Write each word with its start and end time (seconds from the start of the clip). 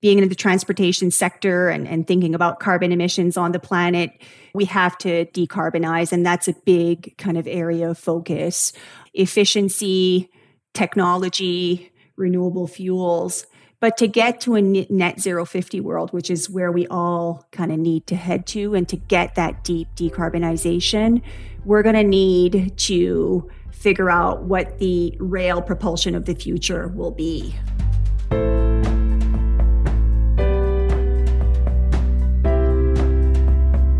being 0.00 0.18
in 0.18 0.28
the 0.28 0.34
transportation 0.34 1.10
sector 1.10 1.68
and, 1.68 1.88
and 1.88 2.06
thinking 2.06 2.34
about 2.34 2.60
carbon 2.60 2.92
emissions 2.92 3.36
on 3.36 3.52
the 3.52 3.58
planet, 3.58 4.10
we 4.54 4.64
have 4.64 4.96
to 4.98 5.26
decarbonize. 5.26 6.12
And 6.12 6.24
that's 6.24 6.46
a 6.46 6.54
big 6.64 7.16
kind 7.18 7.36
of 7.36 7.46
area 7.48 7.90
of 7.90 7.98
focus. 7.98 8.72
Efficiency, 9.14 10.30
technology, 10.72 11.92
renewable 12.16 12.68
fuels. 12.68 13.46
But 13.80 13.96
to 13.98 14.08
get 14.08 14.40
to 14.42 14.54
a 14.56 14.62
net 14.62 15.20
zero 15.20 15.44
50 15.44 15.80
world, 15.80 16.12
which 16.12 16.30
is 16.30 16.50
where 16.50 16.72
we 16.72 16.86
all 16.88 17.46
kind 17.52 17.70
of 17.70 17.78
need 17.78 18.06
to 18.08 18.16
head 18.16 18.46
to, 18.48 18.74
and 18.74 18.88
to 18.88 18.96
get 18.96 19.36
that 19.36 19.62
deep 19.62 19.88
decarbonization, 19.94 21.22
we're 21.64 21.82
going 21.82 21.94
to 21.94 22.04
need 22.04 22.76
to 22.76 23.48
figure 23.70 24.10
out 24.10 24.42
what 24.42 24.78
the 24.78 25.16
rail 25.20 25.62
propulsion 25.62 26.16
of 26.16 26.24
the 26.24 26.34
future 26.34 26.88
will 26.88 27.12
be. 27.12 27.54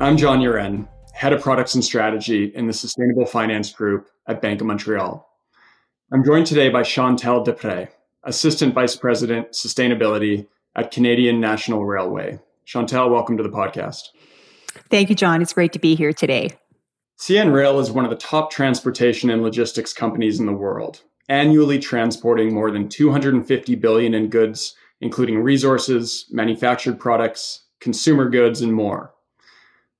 I'm 0.00 0.16
John 0.16 0.38
Uren, 0.38 0.86
Head 1.12 1.32
of 1.32 1.42
Products 1.42 1.74
and 1.74 1.84
Strategy 1.84 2.52
in 2.54 2.68
the 2.68 2.72
Sustainable 2.72 3.26
Finance 3.26 3.72
Group 3.72 4.08
at 4.28 4.40
Bank 4.40 4.60
of 4.60 4.68
Montreal. 4.68 5.28
I'm 6.12 6.24
joined 6.24 6.46
today 6.46 6.68
by 6.68 6.84
Chantal 6.84 7.44
Desprez, 7.44 7.88
Assistant 8.22 8.74
Vice 8.74 8.94
President, 8.94 9.50
Sustainability 9.50 10.46
at 10.76 10.92
Canadian 10.92 11.40
National 11.40 11.84
Railway. 11.84 12.38
Chantal, 12.64 13.10
welcome 13.10 13.36
to 13.38 13.42
the 13.42 13.48
podcast. 13.48 14.10
Thank 14.88 15.08
you, 15.08 15.16
John. 15.16 15.42
It's 15.42 15.52
great 15.52 15.72
to 15.72 15.80
be 15.80 15.96
here 15.96 16.12
today. 16.12 16.50
CN 17.18 17.52
Rail 17.52 17.80
is 17.80 17.90
one 17.90 18.04
of 18.04 18.10
the 18.10 18.16
top 18.16 18.52
transportation 18.52 19.30
and 19.30 19.42
logistics 19.42 19.92
companies 19.92 20.38
in 20.38 20.46
the 20.46 20.52
world, 20.52 21.02
annually 21.28 21.80
transporting 21.80 22.54
more 22.54 22.70
than 22.70 22.88
250 22.88 23.74
billion 23.74 24.14
in 24.14 24.28
goods, 24.28 24.76
including 25.00 25.40
resources, 25.40 26.26
manufactured 26.30 27.00
products, 27.00 27.64
consumer 27.80 28.28
goods, 28.30 28.60
and 28.60 28.72
more. 28.72 29.12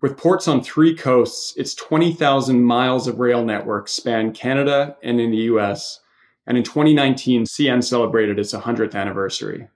With 0.01 0.17
ports 0.17 0.47
on 0.47 0.63
three 0.63 0.95
coasts, 0.95 1.57
its 1.57 1.75
20,000 1.75 2.63
miles 2.63 3.09
of 3.09 3.19
rail 3.19 3.45
network 3.45 3.89
span 3.89 4.33
Canada 4.33 4.97
and 5.03 5.21
in 5.21 5.33
the 5.33 5.49
US. 5.53 6.01
And 6.47 6.57
in 6.57 6.63
2019, 6.63 7.45
CN 7.45 7.83
celebrated 7.83 8.39
its 8.39 8.55
100th 8.55 8.95
anniversary. 8.95 9.69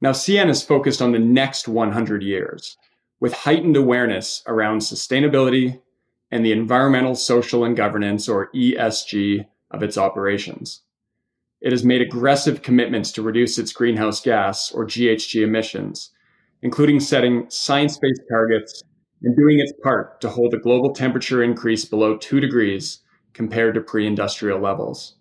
Now, 0.00 0.10
CN 0.10 0.50
is 0.50 0.62
focused 0.64 1.00
on 1.00 1.12
the 1.12 1.20
next 1.20 1.68
100 1.68 2.22
years 2.22 2.76
with 3.20 3.32
heightened 3.32 3.76
awareness 3.76 4.42
around 4.46 4.80
sustainability 4.80 5.80
and 6.32 6.44
the 6.44 6.52
environmental, 6.52 7.14
social, 7.14 7.64
and 7.64 7.76
governance, 7.76 8.28
or 8.28 8.50
ESG, 8.52 9.46
of 9.70 9.82
its 9.82 9.96
operations. 9.96 10.82
It 11.60 11.72
has 11.72 11.84
made 11.84 12.02
aggressive 12.02 12.62
commitments 12.62 13.12
to 13.12 13.22
reduce 13.22 13.56
its 13.56 13.72
greenhouse 13.72 14.20
gas, 14.20 14.72
or 14.72 14.84
GHG, 14.84 15.42
emissions, 15.42 16.10
including 16.60 16.98
setting 16.98 17.46
science 17.48 17.98
based 17.98 18.22
targets 18.28 18.82
and 19.24 19.36
doing 19.36 19.58
its 19.58 19.72
part 19.82 20.20
to 20.20 20.28
hold 20.28 20.52
the 20.52 20.58
global 20.58 20.92
temperature 20.92 21.42
increase 21.42 21.84
below 21.84 22.16
2 22.16 22.40
degrees 22.40 23.00
compared 23.32 23.74
to 23.74 23.80
pre 23.80 24.06
industrial 24.06 24.60
levels. 24.60 25.16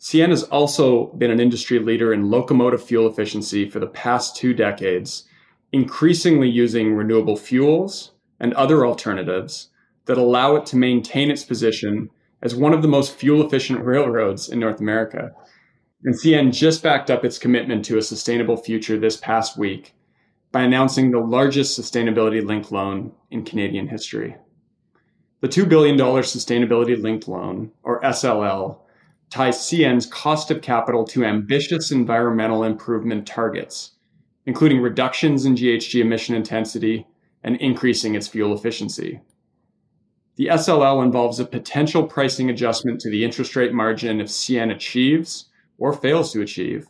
CN 0.00 0.28
has 0.28 0.44
also 0.44 1.06
been 1.14 1.30
an 1.30 1.40
industry 1.40 1.80
leader 1.80 2.12
in 2.12 2.30
locomotive 2.30 2.82
fuel 2.82 3.08
efficiency 3.08 3.68
for 3.68 3.80
the 3.80 3.86
past 3.86 4.36
two 4.36 4.54
decades, 4.54 5.24
increasingly 5.72 6.48
using 6.48 6.94
renewable 6.94 7.36
fuels 7.36 8.12
and 8.38 8.54
other 8.54 8.86
alternatives 8.86 9.70
that 10.04 10.16
allow 10.16 10.54
it 10.54 10.64
to 10.66 10.76
maintain 10.76 11.30
its 11.30 11.42
position 11.42 12.08
as 12.40 12.54
one 12.54 12.72
of 12.72 12.82
the 12.82 12.88
most 12.88 13.16
fuel 13.16 13.44
efficient 13.44 13.84
railroads 13.84 14.48
in 14.48 14.60
North 14.60 14.80
America. 14.80 15.32
And 16.04 16.14
CN 16.14 16.52
just 16.52 16.80
backed 16.80 17.10
up 17.10 17.24
its 17.24 17.38
commitment 17.38 17.84
to 17.86 17.98
a 17.98 18.02
sustainable 18.02 18.56
future 18.56 18.96
this 18.96 19.16
past 19.16 19.58
week 19.58 19.94
by 20.50 20.62
announcing 20.62 21.10
the 21.10 21.20
largest 21.20 21.78
sustainability 21.78 22.44
linked 22.44 22.72
loan 22.72 23.12
in 23.30 23.44
Canadian 23.44 23.88
history. 23.88 24.36
The 25.40 25.48
$2 25.48 25.68
billion 25.68 25.96
sustainability 25.96 27.00
linked 27.00 27.28
loan, 27.28 27.70
or 27.82 28.00
SLL, 28.02 28.78
ties 29.30 29.58
CN's 29.58 30.06
cost 30.06 30.50
of 30.50 30.62
capital 30.62 31.04
to 31.04 31.24
ambitious 31.24 31.90
environmental 31.90 32.64
improvement 32.64 33.26
targets, 33.26 33.92
including 34.46 34.80
reductions 34.80 35.44
in 35.44 35.54
GHG 35.54 36.00
emission 36.00 36.34
intensity 36.34 37.06
and 37.44 37.56
increasing 37.56 38.14
its 38.14 38.26
fuel 38.26 38.54
efficiency. 38.54 39.20
The 40.36 40.46
SLL 40.46 41.04
involves 41.04 41.40
a 41.40 41.44
potential 41.44 42.04
pricing 42.04 42.48
adjustment 42.48 43.00
to 43.00 43.10
the 43.10 43.24
interest 43.24 43.54
rate 43.54 43.74
margin 43.74 44.20
if 44.20 44.28
CN 44.28 44.74
achieves 44.74 45.46
or 45.78 45.92
fails 45.92 46.32
to 46.32 46.42
achieve 46.42 46.88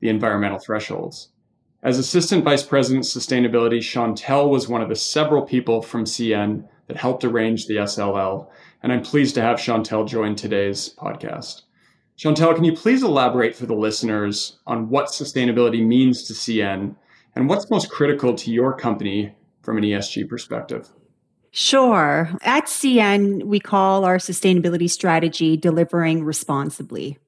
the 0.00 0.08
environmental 0.08 0.58
thresholds. 0.58 1.28
As 1.82 1.98
Assistant 1.98 2.42
Vice 2.42 2.62
President 2.62 3.04
Sustainability, 3.04 3.82
Chantal 3.82 4.50
was 4.50 4.66
one 4.66 4.80
of 4.80 4.88
the 4.88 4.96
several 4.96 5.42
people 5.42 5.82
from 5.82 6.04
CN 6.04 6.66
that 6.88 6.96
helped 6.96 7.22
arrange 7.22 7.66
the 7.66 7.76
SLL, 7.76 8.48
and 8.82 8.92
I'm 8.92 9.02
pleased 9.02 9.34
to 9.34 9.42
have 9.42 9.60
Chantal 9.60 10.04
join 10.04 10.34
today's 10.34 10.94
podcast. 10.98 11.62
Chantal, 12.16 12.54
can 12.54 12.64
you 12.64 12.72
please 12.72 13.02
elaborate 13.02 13.54
for 13.54 13.66
the 13.66 13.74
listeners 13.74 14.58
on 14.66 14.88
what 14.88 15.08
sustainability 15.08 15.84
means 15.86 16.24
to 16.24 16.32
CN 16.32 16.96
and 17.34 17.48
what's 17.48 17.70
most 17.70 17.90
critical 17.90 18.34
to 18.34 18.50
your 18.50 18.74
company 18.74 19.34
from 19.62 19.76
an 19.76 19.84
ESG 19.84 20.28
perspective? 20.28 20.88
Sure. 21.50 22.30
At 22.42 22.66
CN, 22.66 23.44
we 23.44 23.60
call 23.60 24.04
our 24.04 24.16
sustainability 24.16 24.90
strategy 24.90 25.56
delivering 25.56 26.24
responsibly. 26.24 27.18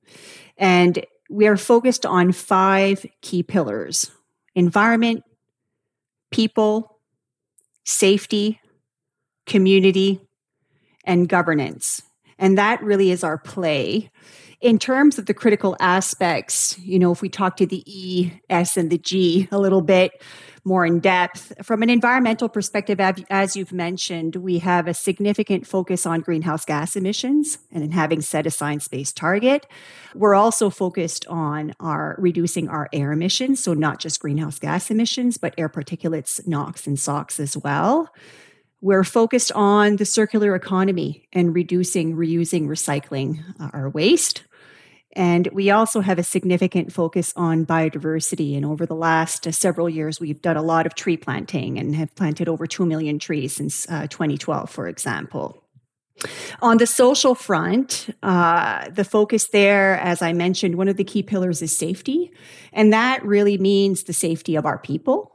And 0.57 1.05
we 1.31 1.47
are 1.47 1.57
focused 1.57 2.07
on 2.07 2.33
five 2.33 3.05
key 3.21 3.43
pillars 3.43 4.11
environment, 4.59 5.23
people, 6.33 6.99
safety, 7.85 8.61
community, 9.47 10.21
and 11.05 11.29
governance. 11.29 12.03
And 12.41 12.59
that 12.59 12.83
really 12.83 13.13
is 13.13 13.23
our 13.23 13.39
play. 13.39 14.11
In 14.61 14.81
terms 14.81 15.21
of 15.21 15.27
the 15.27 15.35
critical 15.35 15.77
aspects, 15.79 16.77
you 16.81 16.99
know, 16.99 17.13
if 17.13 17.23
we 17.23 17.29
talk 17.29 17.57
to 17.59 17.67
the 17.67 17.85
E, 17.87 18.33
S, 18.51 18.77
and 18.77 18.91
the 18.91 18.99
G 18.99 19.49
a 19.53 19.59
little 19.59 19.83
bit, 19.83 20.21
more 20.65 20.85
in 20.85 20.99
depth. 20.99 21.53
From 21.63 21.83
an 21.83 21.91
environmental 21.91 22.49
perspective, 22.49 23.01
as 23.31 23.57
you've 23.57 23.73
mentioned, 23.73 24.37
we 24.37 24.59
have 24.59 24.87
a 24.87 24.95
significant 24.95 25.67
focus 25.67 26.05
on 26.05 26.21
greenhouse 26.21 26.65
gas 26.65 26.97
emissions 26.97 27.59
and 27.73 27.83
in 27.83 27.93
having 27.93 28.21
set 28.21 28.47
a 28.47 28.51
science-based 28.51 29.17
target. 29.17 29.67
We're 30.15 30.35
also 30.35 30.71
focused 30.71 31.25
on 31.29 31.73
our 31.81 32.17
reducing 32.19 32.69
our 32.69 32.89
air 32.93 33.13
emissions, 33.13 33.63
so 33.63 33.75
not 33.75 34.01
just 34.01 34.21
greenhouse 34.21 34.59
gas 34.59 34.91
emissions, 34.91 35.39
but 35.39 35.55
air 35.57 35.69
particulates, 35.69 36.47
NOx 36.47 36.87
and 36.87 36.99
SOx 36.99 37.41
as 37.41 37.57
well. 37.57 38.13
We're 38.81 39.05
focused 39.05 39.51
on 39.53 39.97
the 39.97 40.05
circular 40.05 40.55
economy 40.55 41.27
and 41.33 41.55
reducing, 41.55 42.15
reusing, 42.15 42.67
recycling 42.67 43.43
uh, 43.59 43.71
our 43.73 43.89
waste. 43.89 44.45
And 45.15 45.49
we 45.53 45.71
also 45.71 46.01
have 46.01 46.19
a 46.19 46.23
significant 46.23 46.93
focus 46.93 47.33
on 47.35 47.65
biodiversity. 47.65 48.57
And 48.57 48.65
over 48.65 48.85
the 48.85 48.95
last 48.95 49.47
uh, 49.47 49.53
several 49.53 49.89
years, 49.89 50.21
we've 50.21 50.43
done 50.43 50.57
a 50.57 50.63
lot 50.63 50.87
of 50.87 50.95
tree 50.95 51.17
planting 51.17 51.79
and 51.79 51.95
have 51.97 52.15
planted 52.15 52.49
over 52.49 52.67
2 52.67 52.85
million 52.85 53.19
trees 53.19 53.57
since 53.57 53.89
uh, 53.89 54.07
2012, 54.07 54.69
for 54.71 54.87
example. 54.87 55.65
On 56.61 56.79
the 56.79 56.87
social 56.87 57.35
front, 57.35 58.09
uh, 58.23 58.89
the 58.91 59.05
focus 59.05 59.49
there, 59.49 59.99
as 60.01 60.21
I 60.21 60.33
mentioned, 60.33 60.75
one 60.75 60.89
of 60.89 60.97
the 60.97 61.05
key 61.05 61.23
pillars 61.23 61.63
is 61.63 61.77
safety. 61.77 62.33
And 62.73 62.93
that 62.93 63.25
really 63.25 63.57
means 63.57 64.03
the 64.03 64.13
safety 64.13 64.57
of 64.57 64.67
our 64.67 64.79
people, 64.79 65.33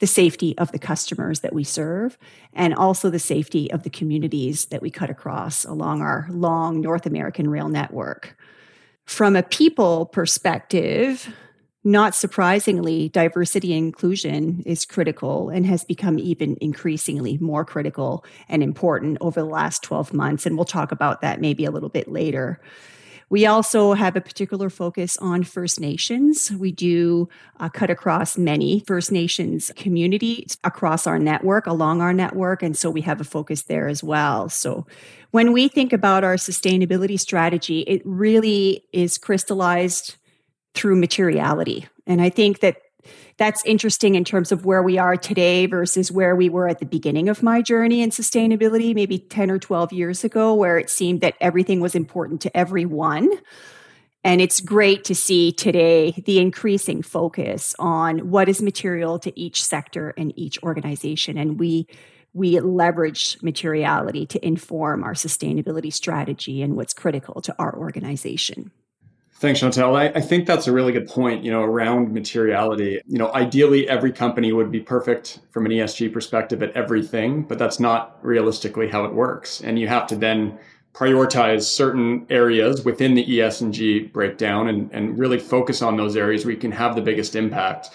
the 0.00 0.06
safety 0.06 0.58
of 0.58 0.72
the 0.72 0.78
customers 0.78 1.40
that 1.40 1.54
we 1.54 1.64
serve, 1.64 2.18
and 2.52 2.74
also 2.74 3.08
the 3.08 3.20
safety 3.20 3.70
of 3.70 3.84
the 3.84 3.90
communities 3.90 4.66
that 4.66 4.82
we 4.82 4.90
cut 4.90 5.10
across 5.10 5.64
along 5.64 6.02
our 6.02 6.26
long 6.30 6.80
North 6.80 7.06
American 7.06 7.48
rail 7.48 7.68
network. 7.68 8.36
From 9.06 9.36
a 9.36 9.42
people 9.42 10.06
perspective, 10.06 11.32
not 11.84 12.14
surprisingly, 12.16 13.08
diversity 13.08 13.72
and 13.72 13.86
inclusion 13.86 14.62
is 14.66 14.84
critical 14.84 15.48
and 15.48 15.64
has 15.66 15.84
become 15.84 16.18
even 16.18 16.56
increasingly 16.60 17.38
more 17.38 17.64
critical 17.64 18.24
and 18.48 18.62
important 18.62 19.18
over 19.20 19.40
the 19.40 19.46
last 19.46 19.84
12 19.84 20.12
months. 20.12 20.44
And 20.44 20.56
we'll 20.56 20.64
talk 20.64 20.90
about 20.90 21.20
that 21.20 21.40
maybe 21.40 21.64
a 21.64 21.70
little 21.70 21.88
bit 21.88 22.08
later. 22.08 22.60
We 23.28 23.44
also 23.44 23.94
have 23.94 24.14
a 24.14 24.20
particular 24.20 24.70
focus 24.70 25.16
on 25.18 25.42
First 25.42 25.80
Nations. 25.80 26.52
We 26.52 26.70
do 26.70 27.28
uh, 27.58 27.68
cut 27.68 27.90
across 27.90 28.38
many 28.38 28.84
First 28.86 29.10
Nations 29.10 29.72
communities 29.74 30.58
across 30.62 31.06
our 31.08 31.18
network, 31.18 31.66
along 31.66 32.00
our 32.00 32.12
network. 32.12 32.62
And 32.62 32.76
so 32.76 32.88
we 32.88 33.00
have 33.00 33.20
a 33.20 33.24
focus 33.24 33.62
there 33.62 33.88
as 33.88 34.04
well. 34.04 34.48
So 34.48 34.86
when 35.32 35.52
we 35.52 35.66
think 35.66 35.92
about 35.92 36.22
our 36.22 36.36
sustainability 36.36 37.18
strategy, 37.18 37.80
it 37.80 38.00
really 38.04 38.84
is 38.92 39.18
crystallized 39.18 40.16
through 40.74 40.96
materiality. 40.96 41.88
And 42.06 42.22
I 42.22 42.30
think 42.30 42.60
that 42.60 42.76
that's 43.36 43.64
interesting 43.64 44.14
in 44.14 44.24
terms 44.24 44.52
of 44.52 44.64
where 44.64 44.82
we 44.82 44.98
are 44.98 45.16
today 45.16 45.66
versus 45.66 46.10
where 46.10 46.36
we 46.36 46.48
were 46.48 46.68
at 46.68 46.78
the 46.78 46.86
beginning 46.86 47.28
of 47.28 47.42
my 47.42 47.62
journey 47.62 48.02
in 48.02 48.10
sustainability, 48.10 48.94
maybe 48.94 49.18
10 49.18 49.50
or 49.50 49.58
12 49.58 49.92
years 49.92 50.24
ago, 50.24 50.54
where 50.54 50.78
it 50.78 50.90
seemed 50.90 51.20
that 51.20 51.34
everything 51.40 51.80
was 51.80 51.94
important 51.94 52.40
to 52.42 52.56
everyone. 52.56 53.30
And 54.24 54.40
it's 54.40 54.60
great 54.60 55.04
to 55.04 55.14
see 55.14 55.52
today 55.52 56.10
the 56.24 56.40
increasing 56.40 57.00
focus 57.00 57.76
on 57.78 58.30
what 58.30 58.48
is 58.48 58.60
material 58.60 59.20
to 59.20 59.38
each 59.38 59.64
sector 59.64 60.14
and 60.16 60.36
each 60.36 60.60
organization. 60.64 61.38
And 61.38 61.60
we 61.60 61.86
we 62.32 62.60
leverage 62.60 63.38
materiality 63.40 64.26
to 64.26 64.46
inform 64.46 65.02
our 65.02 65.14
sustainability 65.14 65.90
strategy 65.90 66.60
and 66.60 66.76
what's 66.76 66.92
critical 66.92 67.40
to 67.40 67.54
our 67.58 67.74
organization. 67.74 68.72
Thanks, 69.38 69.60
Chantal. 69.60 69.94
I, 69.94 70.06
I, 70.06 70.22
think 70.22 70.46
that's 70.46 70.66
a 70.66 70.72
really 70.72 70.92
good 70.92 71.08
point, 71.08 71.44
you 71.44 71.50
know, 71.50 71.62
around 71.62 72.10
materiality. 72.10 73.02
You 73.06 73.18
know, 73.18 73.30
ideally 73.34 73.86
every 73.86 74.10
company 74.10 74.50
would 74.50 74.72
be 74.72 74.80
perfect 74.80 75.40
from 75.50 75.66
an 75.66 75.72
ESG 75.72 76.10
perspective 76.10 76.62
at 76.62 76.72
everything, 76.72 77.42
but 77.42 77.58
that's 77.58 77.78
not 77.78 78.18
realistically 78.22 78.88
how 78.88 79.04
it 79.04 79.12
works. 79.12 79.60
And 79.60 79.78
you 79.78 79.88
have 79.88 80.06
to 80.06 80.16
then 80.16 80.58
prioritize 80.94 81.64
certain 81.64 82.26
areas 82.30 82.82
within 82.86 83.12
the 83.12 83.42
ES&G 83.42 84.04
breakdown 84.04 84.68
and, 84.68 84.90
and 84.90 85.18
really 85.18 85.38
focus 85.38 85.82
on 85.82 85.98
those 85.98 86.16
areas 86.16 86.46
where 86.46 86.54
you 86.54 86.60
can 86.60 86.72
have 86.72 86.94
the 86.94 87.02
biggest 87.02 87.36
impact. 87.36 87.90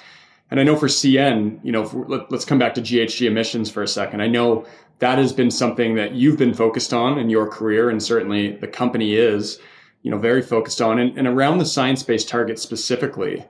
And 0.52 0.60
I 0.60 0.64
know 0.64 0.76
for 0.76 0.88
CN, 0.88 1.60
you 1.64 1.72
know, 1.72 2.06
let, 2.08 2.32
let's 2.32 2.46
come 2.46 2.60
back 2.60 2.76
to 2.76 2.82
GHG 2.82 3.26
emissions 3.26 3.72
for 3.72 3.82
a 3.82 3.88
second. 3.88 4.22
I 4.22 4.28
know 4.28 4.68
that 5.00 5.18
has 5.18 5.34
been 5.34 5.50
something 5.50 5.96
that 5.96 6.14
you've 6.14 6.38
been 6.38 6.54
focused 6.54 6.94
on 6.94 7.18
in 7.18 7.32
your 7.32 7.48
career, 7.48 7.90
and 7.90 8.04
certainly 8.04 8.58
the 8.58 8.68
company 8.68 9.16
is 9.16 9.58
you 10.04 10.12
know, 10.12 10.18
very 10.18 10.42
focused 10.42 10.82
on. 10.82 11.00
And, 11.00 11.18
and 11.18 11.28
around 11.28 11.58
the 11.58 11.66
science-based 11.66 12.28
targets 12.28 12.62
specifically, 12.62 13.46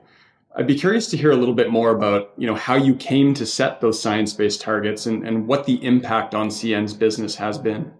I'd 0.54 0.66
be 0.66 0.78
curious 0.78 1.08
to 1.08 1.16
hear 1.16 1.30
a 1.30 1.36
little 1.36 1.54
bit 1.54 1.70
more 1.70 1.90
about, 1.90 2.32
you 2.36 2.46
know, 2.46 2.54
how 2.54 2.74
you 2.74 2.94
came 2.94 3.32
to 3.34 3.46
set 3.46 3.80
those 3.80 4.00
science-based 4.00 4.60
targets 4.60 5.06
and, 5.06 5.26
and 5.26 5.46
what 5.46 5.64
the 5.64 5.82
impact 5.84 6.34
on 6.34 6.48
CN's 6.48 6.92
business 6.92 7.36
has 7.36 7.58
been. 7.58 7.92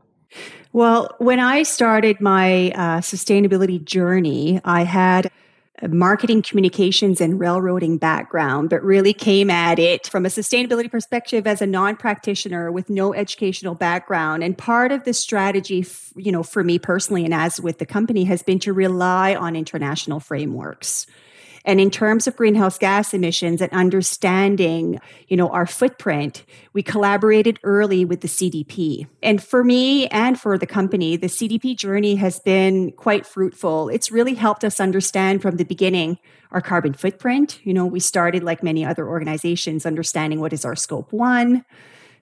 Well, 0.75 1.15
when 1.19 1.41
I 1.41 1.63
started 1.65 2.21
my 2.21 2.71
uh, 2.71 3.01
sustainability 3.01 3.83
journey, 3.83 4.61
I 4.65 4.85
had 4.85 5.31
marketing 5.89 6.43
communications 6.43 7.21
and 7.21 7.41
railroading 7.41 7.99
background, 7.99 8.71
but 8.71 8.83
really 8.83 9.13
came 9.13 9.51
at 9.51 9.79
it 9.79 10.07
from 10.07 10.25
a 10.25 10.29
sustainability 10.29 10.91
perspective 10.91 11.47
as 11.47 11.61
a 11.61 11.67
non-practitioner 11.67 12.71
with 12.71 12.89
no 12.89 13.13
educational 13.15 13.75
background. 13.75 14.45
And 14.45 14.57
part 14.57 14.93
of 14.93 15.05
the 15.05 15.13
strategy, 15.13 15.85
you 16.15 16.31
know, 16.31 16.43
for 16.43 16.63
me 16.63 16.79
personally 16.79 17.25
and 17.25 17.35
as 17.35 17.61
with 17.61 17.79
the 17.79 17.87
company 17.87 18.25
has 18.25 18.43
been 18.43 18.59
to 18.61 18.73
rely 18.73 19.35
on 19.35 19.57
international 19.57 20.21
frameworks. 20.21 21.07
And 21.65 21.81
in 21.81 21.91
terms 21.91 22.27
of 22.27 22.37
greenhouse 22.37 22.79
gas 22.79 23.15
emissions 23.15 23.61
and 23.61 23.73
understanding, 23.73 25.01
you 25.29 25.37
know, 25.37 25.49
our 25.49 25.67
footprint, 25.67 26.45
we 26.73 26.83
collaborated 26.83 27.59
early 27.63 28.05
with 28.05 28.21
the 28.21 28.29
CDP. 28.29 29.07
And 29.23 29.43
for 29.43 29.63
me 29.63 30.07
and 30.09 30.39
for 30.39 30.59
the 30.59 30.67
company, 30.67 31.17
the 31.17 31.29
CDP 31.29 31.77
journey 31.77 32.17
has 32.17 32.41
been 32.41 32.93
quite 32.93 33.27
fruitful. 33.27 33.89
It's 33.89 34.11
really 34.11 34.35
helped 34.35 34.65
us 34.65 34.81
understand 34.81 35.43
from 35.43 35.57
the 35.57 35.65
beginning 35.65 36.19
our 36.51 36.61
carbon 36.61 36.93
footprint. 36.93 37.61
You 37.65 37.75
know, 37.75 37.87
we 37.87 38.01
started 38.01 38.43
like 38.43 38.63
many 38.63 38.85
other 38.85 39.09
organizations 39.09 39.87
understanding 39.87 40.41
what 40.41 40.53
is 40.53 40.65
our 40.65 40.77
scope 40.77 41.13
1, 41.13 41.65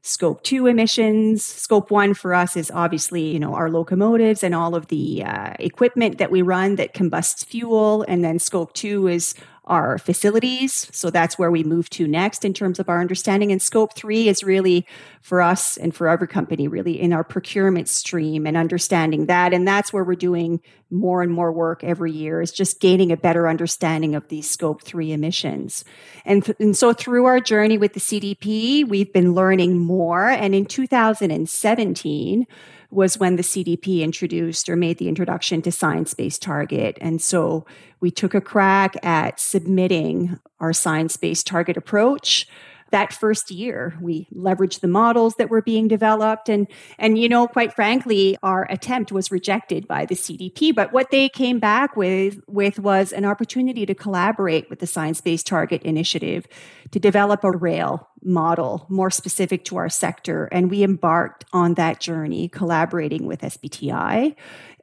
scope 0.03 0.43
two 0.43 0.67
emissions. 0.67 1.45
Scope 1.45 1.91
one 1.91 2.15
for 2.15 2.35
us 2.35 2.57
is 2.57 2.71
obviously, 2.71 3.23
you 3.23 3.39
know, 3.39 3.55
our 3.55 3.71
locomotives 3.71 4.43
and 4.43 4.55
all 4.55 4.75
of 4.75 4.87
the 4.89 5.25
uh, 5.25 5.55
equipment 5.59 6.19
that 6.19 6.31
we 6.31 6.43
run 6.43 6.77
that 6.77 6.95
combusts 6.95 7.45
fuel. 7.45 8.05
And 8.09 8.25
then 8.25 8.39
scope 8.39 8.73
two 8.73 9.07
is 9.07 9.35
our 9.65 9.99
facilities. 9.99 10.89
So 10.93 11.11
that's 11.11 11.39
where 11.39 11.51
we 11.51 11.63
move 11.63 11.91
to 11.91 12.07
next 12.07 12.45
in 12.45 12.55
terms 12.55 12.79
of 12.79 12.89
our 12.89 13.01
understanding. 13.01 13.53
And 13.53 13.61
scope 13.63 13.95
three 13.95 14.29
is 14.29 14.43
really 14.43 14.87
for 15.23 15.41
us 15.41 15.77
and 15.77 15.95
for 15.95 16.09
every 16.09 16.29
company, 16.29 16.67
really 16.67 17.01
in 17.01 17.13
our 17.13 17.23
procurement 17.23 17.89
stream 17.89 18.47
and 18.47 18.57
understanding 18.57 19.27
that. 19.27 19.53
And 19.53 19.69
that's 19.69 19.93
where 19.93 20.05
we're 20.05 20.15
doing 20.15 20.61
more 20.91 21.23
and 21.23 21.33
more 21.33 21.53
work 21.53 21.85
every 21.85 22.11
year 22.11 22.41
is 22.43 22.53
just 22.53 22.81
gaining 22.81 23.13
a 23.13 23.17
better 23.17 23.49
understanding 23.49 24.15
of 24.15 24.27
these 24.29 24.51
scope 24.51 24.83
three 24.83 25.13
emissions. 25.13 25.85
And, 26.25 26.45
th- 26.45 26.57
and 26.59 26.77
so 26.77 26.93
through 26.93 27.27
our 27.27 27.41
journey 27.41 27.79
with 27.79 27.93
the 27.93 28.01
CDP, 28.01 28.89
we've 28.89 29.13
been 29.13 29.35
learning 29.35 29.79
more. 29.79 30.29
And 30.29 30.55
in 30.55 30.67
2017, 30.67 32.47
was 32.91 33.19
when 33.19 33.37
the 33.37 33.43
CDP 33.43 34.01
introduced 34.01 34.69
or 34.69 34.77
made 34.77 34.99
the 34.99 35.09
introduction 35.09 35.63
to 35.63 35.73
science 35.73 36.15
based 36.15 36.43
target. 36.43 36.99
And 37.01 37.23
so 37.23 37.65
we 38.01 38.11
took 38.11 38.35
a 38.35 38.41
crack 38.41 38.97
at 39.05 39.39
submitting 39.39 40.39
our 40.59 40.73
science 40.73 41.17
based 41.17 41.47
target 41.47 41.77
approach 41.77 42.49
that 42.91 43.13
first 43.13 43.51
year 43.51 43.95
we 44.01 44.29
leveraged 44.35 44.81
the 44.81 44.89
models 44.89 45.35
that 45.37 45.51
were 45.51 45.63
being 45.63 45.89
developed. 45.89 46.49
And 46.49 46.67
and 46.99 47.19
you 47.19 47.29
know 47.29 47.47
quite 47.47 47.73
frankly 47.73 48.37
our 48.43 48.67
attempt 48.71 49.13
was 49.13 49.31
rejected 49.31 49.87
by 49.87 50.07
the 50.07 50.15
CDP 50.15 50.75
but 50.75 50.93
what 50.93 51.11
they 51.11 51.29
came 51.29 51.59
back 51.59 51.97
with 51.97 52.41
with 52.47 52.79
was 52.79 53.13
an 53.13 53.25
opportunity 53.25 53.87
to 53.87 53.95
collaborate 53.95 54.69
with 54.71 54.79
the 54.79 54.87
science 54.87 55.21
based 55.21 55.47
target 55.47 55.83
initiative 55.83 56.47
to 56.91 56.99
develop 56.99 57.45
a 57.45 57.51
rail 57.51 58.09
model 58.23 58.87
more 58.89 59.11
specific 59.11 59.65
to 59.65 59.77
our 59.77 59.89
sector. 59.89 60.47
And 60.53 60.71
we 60.71 60.83
embarked 60.83 61.45
on 61.53 61.75
that 61.75 62.01
journey 62.01 62.49
collaborating 62.49 63.27
with 63.27 63.41
SBTI 63.41 64.35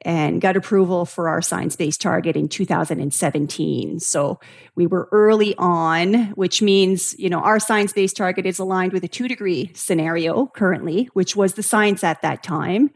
and 0.02 0.40
got 0.40 0.56
approval 0.56 1.04
for 1.04 1.28
our 1.28 1.42
science 1.42 1.76
based 1.76 2.00
target 2.00 2.36
in 2.36 2.48
2017. 2.48 4.00
So 4.00 4.40
we 4.74 4.86
were 4.86 5.08
early 5.12 5.54
on, 5.56 6.28
which 6.30 6.62
means, 6.62 7.18
you 7.18 7.28
know, 7.28 7.40
our 7.40 7.58
science 7.58 7.92
based 7.92 8.16
target 8.16 8.46
is 8.46 8.58
aligned 8.58 8.92
with 8.92 9.04
a 9.04 9.08
two 9.08 9.28
degree 9.28 9.70
scenario 9.74 10.46
currently, 10.46 11.10
which 11.12 11.36
was 11.36 11.54
the 11.54 11.62
science 11.62 12.04
at 12.04 12.22
that 12.22 12.42
time. 12.42 12.90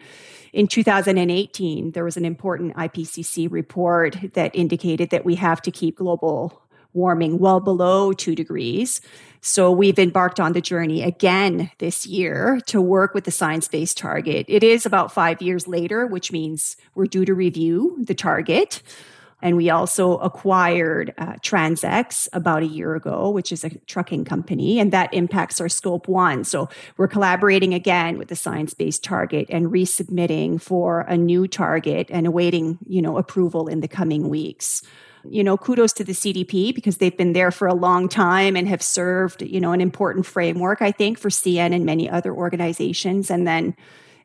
In 0.53 0.67
2018, 0.67 1.93
there 1.93 2.05
was 2.05 2.19
an 2.19 2.27
important 2.27 2.75
IPCC 2.77 3.51
report 3.51 4.19
that 4.35 4.55
indicated 4.55 5.11
that 5.11 5.25
we 5.25 5.37
have 5.37 5.63
to 5.63 5.71
keep 5.71 5.97
global 5.97 6.63
warming 6.95 7.39
well 7.39 7.61
below 7.61 8.13
two 8.13 8.35
degrees. 8.35 9.01
So 9.41 9.73
we've 9.73 9.99
embarked 9.99 10.39
on 10.39 10.53
the 10.53 10.61
journey 10.61 11.03
again 11.03 11.71
this 11.79 12.07
year 12.07 12.61
to 12.67 12.81
work 12.81 13.13
with 13.13 13.25
the 13.25 13.33
science 13.33 13.67
based 13.67 13.99
target. 13.99 14.47
It 14.49 14.63
is 14.63 14.87
about 14.87 15.13
five 15.13 15.43
years 15.43 15.67
later, 15.67 16.07
which 16.07 16.31
means 16.31 16.77
we're 16.95 17.07
due 17.07 17.25
to 17.25 17.35
review 17.35 17.97
the 17.99 18.15
target. 18.15 18.83
And 19.45 19.57
we 19.57 19.69
also 19.69 20.19
acquired 20.19 21.13
uh, 21.19 21.33
TransX 21.43 22.29
about 22.33 22.63
a 22.63 22.67
year 22.67 22.95
ago, 22.95 23.29
which 23.31 23.51
is 23.51 23.65
a 23.65 23.71
trucking 23.87 24.25
company, 24.25 24.79
and 24.79 24.93
that 24.93 25.13
impacts 25.13 25.61
our 25.61 25.69
scope 25.69 26.07
one. 26.07 26.45
So 26.45 26.69
we're 26.97 27.09
collaborating 27.09 27.75
again 27.75 28.19
with 28.19 28.29
the 28.29 28.37
science 28.37 28.73
based 28.73 29.03
target 29.03 29.49
and 29.51 29.67
resubmitting 29.67 30.61
for 30.61 31.01
a 31.01 31.17
new 31.17 31.49
target 31.49 32.07
and 32.13 32.29
awaiting, 32.29 32.79
you 32.87 33.03
know, 33.03 33.19
approval 33.19 33.67
in 33.67 33.81
the 33.81 33.89
coming 33.89 34.29
weeks 34.29 34.85
you 35.29 35.45
know, 35.45 35.57
kudos 35.57 35.93
to 35.95 36.05
the 36.05 36.13
CDP 36.13 36.75
because 36.75 36.99
they've 36.99 37.17
been 37.17 37.33
there 37.33 37.51
for 37.51 37.69
a 37.69 37.75
long 37.75 38.09
time 38.09 38.57
and 38.57 38.69
have 38.69 38.83
served, 38.83 39.43
you 39.43 39.61
know, 39.61 39.73
an 39.73 39.81
important 39.81 40.27
framework, 40.27 40.83
I 40.83 40.93
think, 40.93 41.19
for 41.19 41.29
CN 41.29 41.75
and 41.75 41.85
many 41.85 42.09
other 42.09 42.35
organizations. 42.35 43.31
And 43.31 43.47
then, 43.47 43.77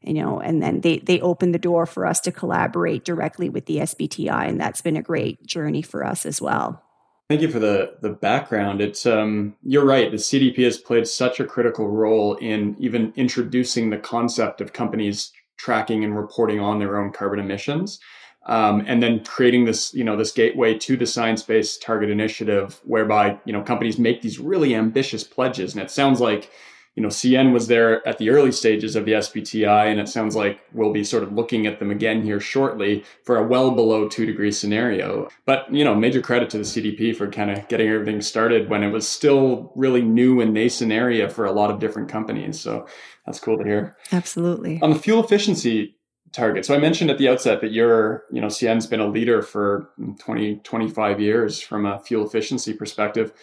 you 0.01 0.13
know, 0.13 0.39
and 0.39 0.61
then 0.61 0.81
they 0.81 0.99
they 0.99 1.19
opened 1.21 1.53
the 1.53 1.59
door 1.59 1.85
for 1.85 2.05
us 2.05 2.19
to 2.21 2.31
collaborate 2.31 3.03
directly 3.03 3.49
with 3.49 3.65
the 3.65 3.77
SBTI, 3.77 4.47
and 4.47 4.59
that's 4.59 4.81
been 4.81 4.97
a 4.97 5.01
great 5.01 5.45
journey 5.45 5.81
for 5.81 6.05
us 6.05 6.25
as 6.25 6.41
well. 6.41 6.83
Thank 7.29 7.41
you 7.41 7.49
for 7.49 7.59
the 7.59 7.95
the 8.01 8.11
background. 8.11 8.81
It's 8.81 9.05
um, 9.05 9.55
you're 9.63 9.85
right. 9.85 10.09
The 10.09 10.17
CDP 10.17 10.63
has 10.63 10.77
played 10.77 11.07
such 11.07 11.39
a 11.39 11.45
critical 11.45 11.87
role 11.89 12.35
in 12.35 12.75
even 12.79 13.11
introducing 13.15 13.89
the 13.89 13.97
concept 13.97 14.61
of 14.61 14.73
companies 14.73 15.31
tracking 15.57 16.03
and 16.03 16.15
reporting 16.15 16.59
on 16.59 16.79
their 16.79 16.97
own 16.97 17.11
carbon 17.11 17.39
emissions 17.39 17.99
um, 18.47 18.83
and 18.87 19.03
then 19.03 19.23
creating 19.23 19.65
this 19.65 19.93
you 19.93 20.03
know 20.03 20.15
this 20.15 20.31
gateway 20.31 20.77
to 20.77 20.97
the 20.97 21.05
science-based 21.05 21.81
target 21.81 22.09
initiative 22.09 22.81
whereby 22.85 23.37
you 23.45 23.53
know 23.53 23.61
companies 23.61 23.99
make 23.99 24.21
these 24.21 24.39
really 24.39 24.73
ambitious 24.73 25.23
pledges. 25.23 25.73
And 25.73 25.83
it 25.83 25.91
sounds 25.91 26.19
like 26.19 26.49
you 26.95 27.03
know 27.03 27.09
cn 27.09 27.53
was 27.53 27.67
there 27.67 28.05
at 28.07 28.17
the 28.17 28.31
early 28.31 28.51
stages 28.51 28.95
of 28.95 29.05
the 29.05 29.11
sbti 29.11 29.91
and 29.91 29.99
it 29.99 30.09
sounds 30.09 30.35
like 30.35 30.59
we'll 30.73 30.91
be 30.91 31.03
sort 31.03 31.21
of 31.21 31.31
looking 31.31 31.67
at 31.67 31.77
them 31.77 31.91
again 31.91 32.23
here 32.23 32.39
shortly 32.39 33.03
for 33.23 33.37
a 33.37 33.43
well 33.45 33.69
below 33.69 34.09
two 34.09 34.25
degree 34.25 34.51
scenario. 34.51 35.29
But 35.45 35.71
you 35.71 35.83
know 35.83 35.93
major 35.93 36.21
credit 36.21 36.49
to 36.51 36.57
the 36.57 36.63
cdp 36.63 37.15
for 37.15 37.29
kind 37.29 37.51
of 37.51 37.67
getting 37.67 37.89
everything 37.89 38.21
started 38.21 38.69
when 38.69 38.81
it 38.81 38.91
was 38.91 39.07
still 39.07 39.73
really 39.75 40.01
new 40.01 40.39
and 40.39 40.53
nascent 40.53 40.93
area 40.93 41.29
for 41.29 41.45
a 41.45 41.51
lot 41.51 41.69
of 41.69 41.79
different 41.79 42.09
companies. 42.09 42.59
So 42.59 42.87
that's 43.25 43.41
cool 43.41 43.57
to 43.57 43.63
hear. 43.65 43.97
Absolutely. 44.13 44.79
On 44.81 44.91
the 44.91 44.99
fuel 44.99 45.21
efficiency 45.21 45.96
target. 46.31 46.65
So 46.65 46.75
I 46.75 46.77
mentioned 46.77 47.09
at 47.09 47.17
the 47.17 47.29
outset 47.29 47.61
that 47.61 47.71
you're, 47.71 48.23
you 48.31 48.41
know, 48.41 48.47
CN's 48.47 48.87
been 48.87 48.99
a 48.99 49.07
leader 49.07 49.41
for 49.41 49.89
20, 50.19 50.57
25 50.57 51.19
years 51.19 51.61
from 51.61 51.85
a 51.85 51.99
fuel 51.99 52.25
efficiency 52.25 52.73
perspective. 52.73 53.33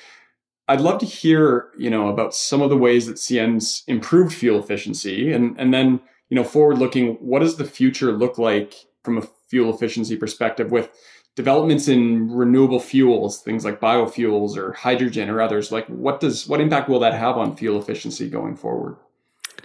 I'd 0.68 0.80
love 0.80 0.98
to 1.00 1.06
hear, 1.06 1.70
you 1.76 1.90
know, 1.90 2.08
about 2.08 2.34
some 2.34 2.62
of 2.62 2.70
the 2.70 2.76
ways 2.76 3.06
that 3.06 3.16
CN's 3.16 3.84
improved 3.86 4.34
fuel 4.34 4.58
efficiency 4.58 5.32
and, 5.32 5.58
and 5.58 5.74
then, 5.74 6.00
you 6.30 6.36
know, 6.36 6.44
forward 6.44 6.78
looking, 6.78 7.14
what 7.14 7.40
does 7.40 7.56
the 7.56 7.64
future 7.64 8.12
look 8.12 8.38
like 8.38 8.74
from 9.02 9.18
a 9.18 9.28
fuel 9.48 9.74
efficiency 9.74 10.16
perspective 10.16 10.70
with 10.70 10.90
developments 11.36 11.88
in 11.88 12.30
renewable 12.30 12.80
fuels, 12.80 13.42
things 13.42 13.64
like 13.64 13.80
biofuels 13.80 14.56
or 14.56 14.72
hydrogen 14.72 15.28
or 15.28 15.42
others? 15.42 15.70
Like 15.70 15.86
what 15.88 16.20
does 16.20 16.46
what 16.46 16.60
impact 16.60 16.88
will 16.88 17.00
that 17.00 17.14
have 17.14 17.36
on 17.36 17.56
fuel 17.56 17.78
efficiency 17.78 18.30
going 18.30 18.56
forward? 18.56 18.96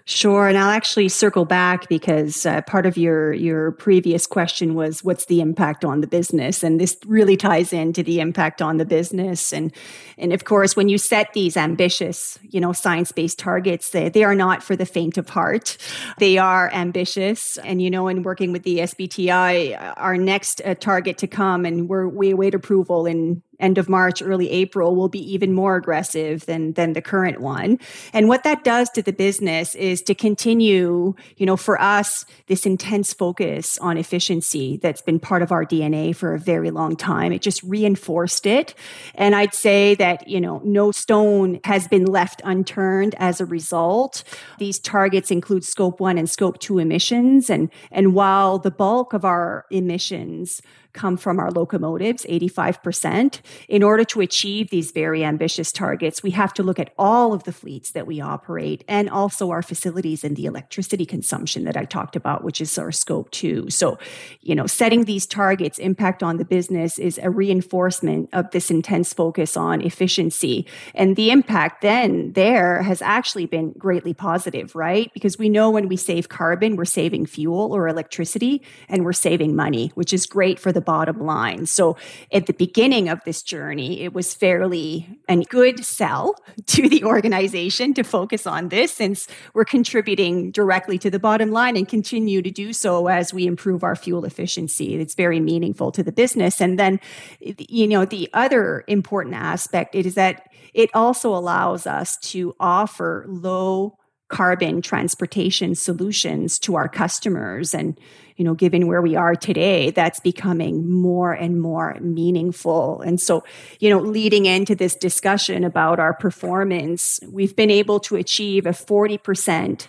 Sure, 0.10 0.48
and 0.48 0.58
I'll 0.58 0.72
actually 0.72 1.08
circle 1.08 1.46
back 1.46 1.88
because 1.88 2.44
uh, 2.44 2.64
part 2.64 2.88
of 2.88 2.98
your 2.98 3.32
your 3.32 3.74
previous 3.74 4.26
question 4.26 4.74
was 4.74 5.04
what's 5.04 5.26
the 5.26 5.40
impact 5.40 5.86
on 5.86 6.02
the 6.02 6.08
business, 6.08 6.64
and 6.64 6.82
this 6.82 6.98
really 7.06 7.38
ties 7.38 7.72
into 7.74 8.02
the 8.02 8.20
impact 8.20 8.60
on 8.60 8.78
the 8.78 8.86
business. 8.86 9.54
And 9.54 9.72
and 10.18 10.34
of 10.34 10.46
course, 10.46 10.76
when 10.76 10.90
you 10.90 10.98
set 10.98 11.34
these 11.34 11.56
ambitious, 11.56 12.40
you 12.42 12.60
know, 12.60 12.74
science 12.74 13.12
based 13.12 13.38
targets, 13.38 13.92
they 13.92 14.10
they 14.10 14.24
are 14.24 14.34
not 14.34 14.64
for 14.64 14.76
the 14.76 14.86
faint 14.86 15.20
of 15.20 15.30
heart. 15.30 15.78
They 16.18 16.40
are 16.40 16.72
ambitious, 16.74 17.58
and 17.58 17.80
you 17.80 17.92
know, 17.92 18.08
in 18.08 18.24
working 18.24 18.52
with 18.52 18.64
the 18.64 18.80
SBTI, 18.80 19.94
our 19.96 20.18
next 20.18 20.60
uh, 20.66 20.74
target 20.74 21.20
to 21.20 21.28
come, 21.28 21.66
and 21.66 21.88
we're 21.88 22.08
we 22.08 22.32
await 22.32 22.56
approval 22.56 23.06
in 23.06 23.44
end 23.60 23.78
of 23.78 23.90
March, 23.90 24.22
early 24.22 24.50
April 24.50 24.96
will 24.96 25.10
be 25.10 25.34
even 25.34 25.54
more 25.54 25.76
aggressive 25.76 26.46
than 26.46 26.74
than 26.74 26.94
the 26.94 27.02
current 27.02 27.42
one. 27.42 27.80
And 28.14 28.28
what 28.28 28.44
that 28.44 28.64
does 28.64 28.90
to 28.92 29.02
the 29.02 29.14
business 29.14 29.76
is 29.76 30.02
to 30.04 30.16
continue, 30.16 31.14
you 31.38 31.46
know, 31.46 31.58
for 31.58 31.80
us, 31.82 32.26
this 32.48 32.66
intense 32.66 33.14
focus 33.14 33.78
on 33.80 33.98
efficiency 33.98 34.78
that's 34.78 35.02
been 35.02 35.20
part 35.20 35.42
of 35.42 35.52
our 35.52 35.66
DNA 35.66 36.16
for 36.16 36.34
a 36.34 36.40
very 36.40 36.72
long 36.72 36.96
time. 36.96 37.32
It 37.32 37.42
just 37.42 37.62
reinforced 37.64 38.46
it. 38.46 38.74
And 39.16 39.36
I'd 39.36 39.54
say 39.54 39.96
that, 39.96 40.28
you 40.28 40.40
know, 40.40 40.62
no 40.64 40.92
stone 40.92 41.60
has 41.64 41.88
been 41.88 42.06
left 42.06 42.42
unturned 42.46 43.16
as 43.16 43.42
a 43.42 43.46
result. 43.46 44.24
These 44.58 44.80
targets 44.80 45.32
include 45.32 45.64
scope 45.64 46.00
one 46.00 46.18
and 46.18 46.30
scope 46.30 46.60
two 46.60 46.80
emissions. 46.80 47.50
And, 47.50 47.70
and 47.92 48.14
while 48.14 48.60
the 48.60 48.72
bulk 48.72 49.14
of 49.14 49.26
our 49.26 49.66
emissions 49.70 50.62
come 50.94 51.18
from 51.18 51.40
our 51.40 51.52
locomotives, 51.52 52.26
85%. 52.26 53.42
In 53.68 53.84
order 53.84 54.04
to 54.06 54.22
achieve 54.22 54.70
these 54.70 54.92
very 54.92 55.24
ambitious 55.24 55.72
targets, 55.72 56.24
we 56.24 56.32
have 56.32 56.54
to 56.56 56.64
look 56.64 56.80
at 56.80 56.94
all 56.98 57.34
of 57.34 57.44
the 57.44 57.52
fleets 57.52 57.92
that 57.92 58.08
we 58.08 58.20
operate 58.22 58.84
and 58.88 59.10
also 59.10 59.52
our 59.52 59.62
facilities 59.62 60.24
and 60.24 60.36
the 60.36 60.46
electricity 60.46 61.06
consumption 61.06 61.64
that 61.66 61.78
I 61.78 61.86
talked 61.86 62.16
about, 62.16 62.44
which 62.44 62.62
is 62.62 62.78
our 62.78 62.92
scope 62.92 63.30
two. 63.32 63.70
So, 63.70 63.98
you 64.42 64.56
know, 64.56 64.68
setting 64.68 65.06
these 65.06 65.26
targets 65.26 65.78
impact 65.78 66.24
on 66.24 66.38
the 66.38 66.46
business 66.46 66.98
is 66.98 67.20
a 67.22 67.30
reinforcement 67.30 68.30
of 68.34 68.50
this 68.52 68.72
intense 68.72 69.14
focus 69.14 69.56
on 69.56 69.82
efficiency. 69.82 70.66
And 70.96 71.16
the 71.16 71.32
impact 71.32 71.82
then 71.82 72.34
there 72.34 72.82
has 72.82 73.02
actually 73.02 73.46
been 73.46 73.74
greatly 73.74 74.14
positive, 74.14 74.76
right? 74.76 75.12
Because 75.14 75.38
we 75.38 75.50
know 75.50 75.70
when 75.70 75.88
we 75.88 75.98
save 75.98 76.30
carbon, 76.30 76.76
we're 76.76 76.86
saving 76.86 77.26
fuel 77.26 77.74
or 77.74 77.88
electricity 77.88 78.62
and 78.88 79.06
we're 79.06 79.14
saving 79.14 79.56
money, 79.56 79.92
which 79.96 80.14
is 80.14 80.26
great 80.26 80.60
for 80.60 80.72
the 80.72 80.79
the 80.80 80.86
bottom 80.86 81.20
line. 81.26 81.66
So 81.66 81.98
at 82.32 82.46
the 82.46 82.54
beginning 82.54 83.10
of 83.10 83.22
this 83.26 83.44
journey, 83.44 84.02
it 84.02 84.14
was 84.14 84.34
fairly 84.34 85.20
a 85.28 85.44
good 85.44 85.84
sell 85.84 86.36
to 86.68 86.88
the 86.88 87.04
organization 87.04 87.94
to 87.96 88.04
focus 88.04 88.48
on 88.48 88.70
this 88.70 88.94
since 88.94 89.28
we're 89.54 89.66
contributing 89.66 90.52
directly 90.52 90.98
to 91.00 91.10
the 91.10 91.20
bottom 91.20 91.52
line 91.52 91.76
and 91.76 91.86
continue 91.86 92.42
to 92.42 92.50
do 92.50 92.72
so 92.72 93.08
as 93.08 93.34
we 93.34 93.46
improve 93.46 93.84
our 93.84 93.96
fuel 93.96 94.24
efficiency. 94.24 94.96
It's 94.96 95.16
very 95.16 95.42
meaningful 95.42 95.92
to 95.92 96.02
the 96.02 96.14
business. 96.14 96.62
And 96.62 96.80
then, 96.80 97.02
you 97.42 97.86
know, 97.86 98.06
the 98.06 98.30
other 98.34 98.86
important 98.88 99.36
aspect 99.36 99.96
is 99.96 100.16
that 100.16 100.48
it 100.74 100.90
also 100.94 101.36
allows 101.36 101.86
us 101.86 102.16
to 102.32 102.56
offer 102.58 103.26
low 103.28 103.99
carbon 104.30 104.82
transportation 104.82 105.76
solutions 105.76 106.58
to 106.60 106.76
our 106.76 106.88
customers. 106.88 107.74
And 107.74 108.00
you 108.40 108.46
know 108.46 108.56
given 108.56 108.88
where 108.88 109.02
we 109.02 109.18
are 109.18 109.36
today 109.36 109.92
that's 109.92 110.22
becoming 110.22 110.90
more 110.90 111.34
and 111.34 111.62
more 111.62 111.98
meaningful. 112.00 113.02
And 113.02 113.20
so 113.20 113.44
you 113.80 113.90
know 113.90 114.00
leading 114.00 114.46
into 114.46 114.74
this 114.74 114.96
discussion 114.96 115.64
about 115.64 116.00
our 116.00 116.14
performance 116.14 117.20
we've 117.30 117.56
been 117.56 117.70
able 117.70 118.00
to 118.00 118.16
achieve 118.16 118.66
a 118.66 118.70
40% 118.70 119.88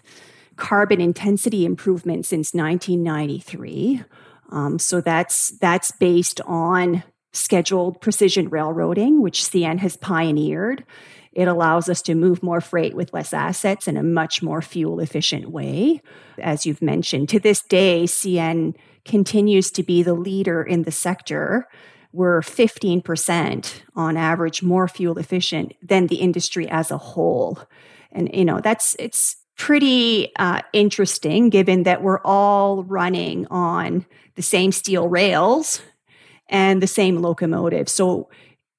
carbon 0.57 1.01
intensity 1.01 1.65
improvement 1.65 2.27
since 2.27 2.53
1993 2.53 4.03
um, 4.51 4.79
so 4.79 5.01
that's 5.01 5.51
that's 5.53 5.93
based 5.93 6.41
on 6.43 7.03
scheduled 7.33 8.01
precision 8.01 8.51
railroading 8.51 9.23
which 9.23 9.41
cn 9.41 9.79
has 9.79 9.97
pioneered 9.97 10.85
it 11.33 11.49
allows 11.49 11.89
us 11.89 12.03
to 12.03 12.15
move 12.15 12.43
more 12.43 12.61
freight 12.61 12.95
with 12.95 13.13
less 13.13 13.33
assets 13.33 13.87
in 13.87 13.97
a 13.97 14.03
much 14.03 14.43
more 14.43 14.61
fuel 14.63 15.01
efficient 15.01 15.51
way. 15.51 16.01
As 16.39 16.67
you've 16.67 16.83
mentioned, 16.83 17.29
to 17.31 17.41
this 17.41 17.63
day, 17.63 18.05
CN 18.05 18.75
continues 19.05 19.71
to 19.73 19.83
be 19.83 20.03
the 20.03 20.15
leader 20.15 20.63
in 20.63 20.83
the 20.83 20.91
sector. 20.91 21.67
We're 22.13 22.41
15% 22.41 23.83
on 23.95 24.17
average 24.17 24.63
more 24.63 24.89
fuel 24.89 25.19
efficient 25.19 25.75
than 25.83 26.09
the 26.09 26.17
industry 26.17 26.69
as 26.69 26.91
a 26.91 26.99
whole. 26.99 27.61
And, 28.11 28.29
you 28.35 28.45
know, 28.45 28.61
that's, 28.61 28.97
it's, 28.99 29.37
pretty 29.61 30.35
uh, 30.37 30.63
interesting 30.73 31.51
given 31.51 31.83
that 31.83 32.03
we're 32.03 32.23
all 32.25 32.83
running 32.85 33.47
on 33.51 34.07
the 34.35 34.41
same 34.41 34.73
steel 34.73 35.07
rails 35.07 35.83
and 36.49 36.83
the 36.83 36.87
same 36.87 37.19
locomotive. 37.19 37.87
So 37.87 38.31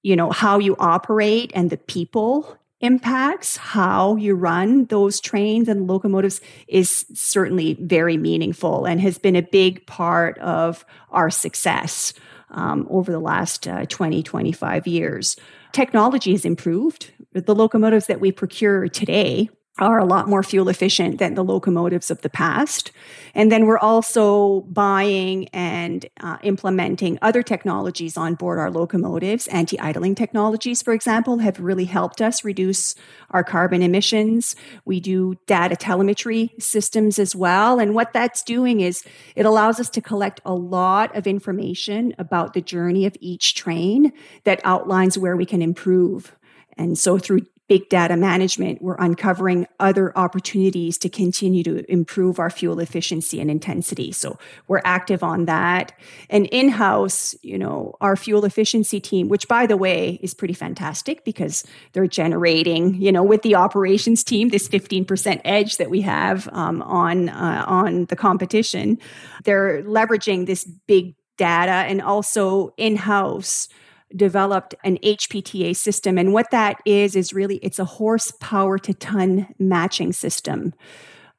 you 0.03 0.15
know, 0.15 0.31
how 0.31 0.59
you 0.59 0.75
operate 0.79 1.51
and 1.53 1.69
the 1.69 1.77
people 1.77 2.57
impacts 2.81 3.57
how 3.57 4.15
you 4.15 4.33
run 4.33 4.85
those 4.85 5.19
trains 5.19 5.67
and 5.67 5.87
locomotives 5.87 6.41
is 6.67 7.05
certainly 7.13 7.75
very 7.75 8.17
meaningful 8.17 8.85
and 8.85 8.99
has 8.99 9.19
been 9.19 9.35
a 9.35 9.41
big 9.41 9.85
part 9.85 10.37
of 10.39 10.83
our 11.11 11.29
success 11.29 12.13
um, 12.49 12.87
over 12.89 13.11
the 13.11 13.19
last 13.19 13.67
uh, 13.67 13.85
20, 13.85 14.23
25 14.23 14.87
years. 14.87 15.35
Technology 15.71 16.31
has 16.31 16.43
improved. 16.43 17.11
The 17.33 17.55
locomotives 17.55 18.07
that 18.07 18.19
we 18.19 18.31
procure 18.31 18.89
today 18.89 19.49
are 19.79 19.99
a 19.99 20.05
lot 20.05 20.27
more 20.27 20.43
fuel 20.43 20.69
efficient 20.69 21.17
than 21.17 21.33
the 21.33 21.43
locomotives 21.43 22.11
of 22.11 22.21
the 22.21 22.29
past. 22.29 22.91
And 23.33 23.51
then 23.51 23.65
we're 23.65 23.77
also 23.77 24.61
buying 24.61 25.47
and 25.49 26.05
uh, 26.19 26.37
implementing 26.43 27.17
other 27.21 27.41
technologies 27.41 28.17
on 28.17 28.35
board 28.35 28.59
our 28.59 28.69
locomotives. 28.69 29.47
Anti 29.47 29.79
idling 29.79 30.15
technologies, 30.15 30.81
for 30.81 30.93
example, 30.93 31.37
have 31.37 31.59
really 31.59 31.85
helped 31.85 32.21
us 32.21 32.43
reduce 32.43 32.95
our 33.29 33.43
carbon 33.43 33.81
emissions. 33.81 34.55
We 34.83 34.99
do 34.99 35.35
data 35.47 35.77
telemetry 35.77 36.53
systems 36.59 37.17
as 37.17 37.33
well. 37.33 37.79
And 37.79 37.95
what 37.95 38.11
that's 38.11 38.43
doing 38.43 38.81
is 38.81 39.03
it 39.35 39.45
allows 39.45 39.79
us 39.79 39.89
to 39.91 40.01
collect 40.01 40.41
a 40.43 40.53
lot 40.53 41.15
of 41.15 41.27
information 41.27 42.13
about 42.19 42.53
the 42.53 42.61
journey 42.61 43.05
of 43.05 43.15
each 43.21 43.55
train 43.55 44.11
that 44.43 44.59
outlines 44.65 45.17
where 45.17 45.37
we 45.37 45.45
can 45.45 45.61
improve. 45.61 46.35
And 46.77 46.97
so 46.97 47.17
through 47.17 47.41
big 47.71 47.87
data 47.87 48.17
management, 48.17 48.81
we're 48.81 48.97
uncovering 48.99 49.65
other 49.79 50.11
opportunities 50.17 50.97
to 50.97 51.07
continue 51.07 51.63
to 51.63 51.89
improve 51.89 52.37
our 52.37 52.49
fuel 52.49 52.81
efficiency 52.81 53.39
and 53.39 53.49
intensity. 53.49 54.11
So 54.11 54.37
we're 54.67 54.81
active 54.83 55.23
on 55.23 55.45
that. 55.45 55.93
And 56.29 56.47
in 56.47 56.67
house, 56.67 57.33
you 57.41 57.57
know, 57.57 57.95
our 58.01 58.17
fuel 58.17 58.43
efficiency 58.43 58.99
team, 58.99 59.29
which 59.29 59.47
by 59.47 59.67
the 59.67 59.77
way 59.77 60.19
is 60.21 60.33
pretty 60.33 60.53
fantastic 60.53 61.23
because 61.23 61.63
they're 61.93 62.07
generating, 62.07 63.01
you 63.01 63.09
know, 63.09 63.23
with 63.23 63.41
the 63.41 63.55
operations 63.55 64.21
team, 64.21 64.49
this 64.49 64.67
15% 64.67 65.39
edge 65.45 65.77
that 65.77 65.89
we 65.89 66.01
have 66.01 66.49
um, 66.51 66.81
on, 66.81 67.29
uh, 67.29 67.63
on 67.65 68.03
the 68.07 68.17
competition, 68.17 68.99
they're 69.45 69.81
leveraging 69.83 70.45
this 70.45 70.65
big 70.65 71.15
data 71.37 71.87
and 71.87 72.01
also 72.01 72.73
in 72.75 72.97
house 72.97 73.69
developed 74.15 74.75
an 74.83 74.97
HPTA 74.97 75.75
system. 75.75 76.17
And 76.17 76.33
what 76.33 76.51
that 76.51 76.81
is, 76.85 77.15
is 77.15 77.33
really 77.33 77.57
it's 77.57 77.79
a 77.79 77.85
horsepower 77.85 78.77
to 78.79 78.93
ton 78.93 79.53
matching 79.59 80.13
system. 80.13 80.73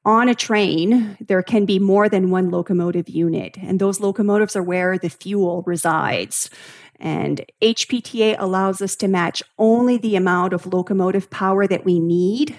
On 0.04 0.28
a 0.28 0.34
train, 0.34 1.16
there 1.20 1.42
can 1.44 1.64
be 1.64 1.78
more 1.78 2.08
than 2.08 2.30
one 2.30 2.50
locomotive 2.50 3.08
unit, 3.08 3.56
and 3.62 3.78
those 3.78 4.00
locomotives 4.00 4.56
are 4.56 4.62
where 4.62 4.98
the 4.98 5.08
fuel 5.08 5.62
resides. 5.64 6.50
And 6.98 7.44
HPTA 7.62 8.34
allows 8.38 8.82
us 8.82 8.96
to 8.96 9.08
match 9.08 9.42
only 9.58 9.98
the 9.98 10.16
amount 10.16 10.54
of 10.54 10.66
locomotive 10.66 11.30
power 11.30 11.68
that 11.68 11.84
we 11.84 12.00
need 12.00 12.56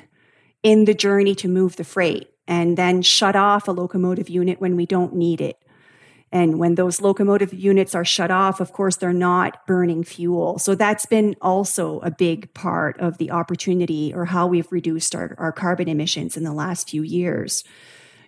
in 0.64 0.86
the 0.86 0.94
journey 0.94 1.36
to 1.36 1.50
move 1.50 1.76
the 1.76 1.84
freight, 1.84 2.30
and 2.48 2.78
then 2.78 3.02
shut 3.02 3.36
off 3.36 3.68
a 3.68 3.72
locomotive 3.72 4.30
unit 4.30 4.62
when 4.62 4.78
we 4.78 4.86
don't 4.86 5.14
need 5.14 5.42
it. 5.42 5.58
And 6.34 6.58
when 6.58 6.74
those 6.74 7.00
locomotive 7.00 7.54
units 7.54 7.94
are 7.94 8.04
shut 8.04 8.32
off, 8.32 8.60
of 8.60 8.74
course, 8.74 8.96
they're 8.96 9.14
not 9.14 9.68
burning 9.68 10.04
fuel. 10.04 10.58
So 10.58 10.74
that's 10.74 11.06
been 11.06 11.36
also 11.42 12.00
a 12.00 12.10
big 12.10 12.52
part 12.56 13.00
of 13.00 13.20
the 13.20 13.30
opportunity 13.30 14.12
or 14.12 14.26
how 14.26 14.48
we've 14.48 14.70
reduced 14.72 15.14
our, 15.14 15.36
our 15.38 15.52
carbon 15.52 15.88
emissions 15.88 16.36
in 16.36 16.44
the 16.44 16.52
last 16.52 16.90
few 16.90 17.04
years. 17.04 17.64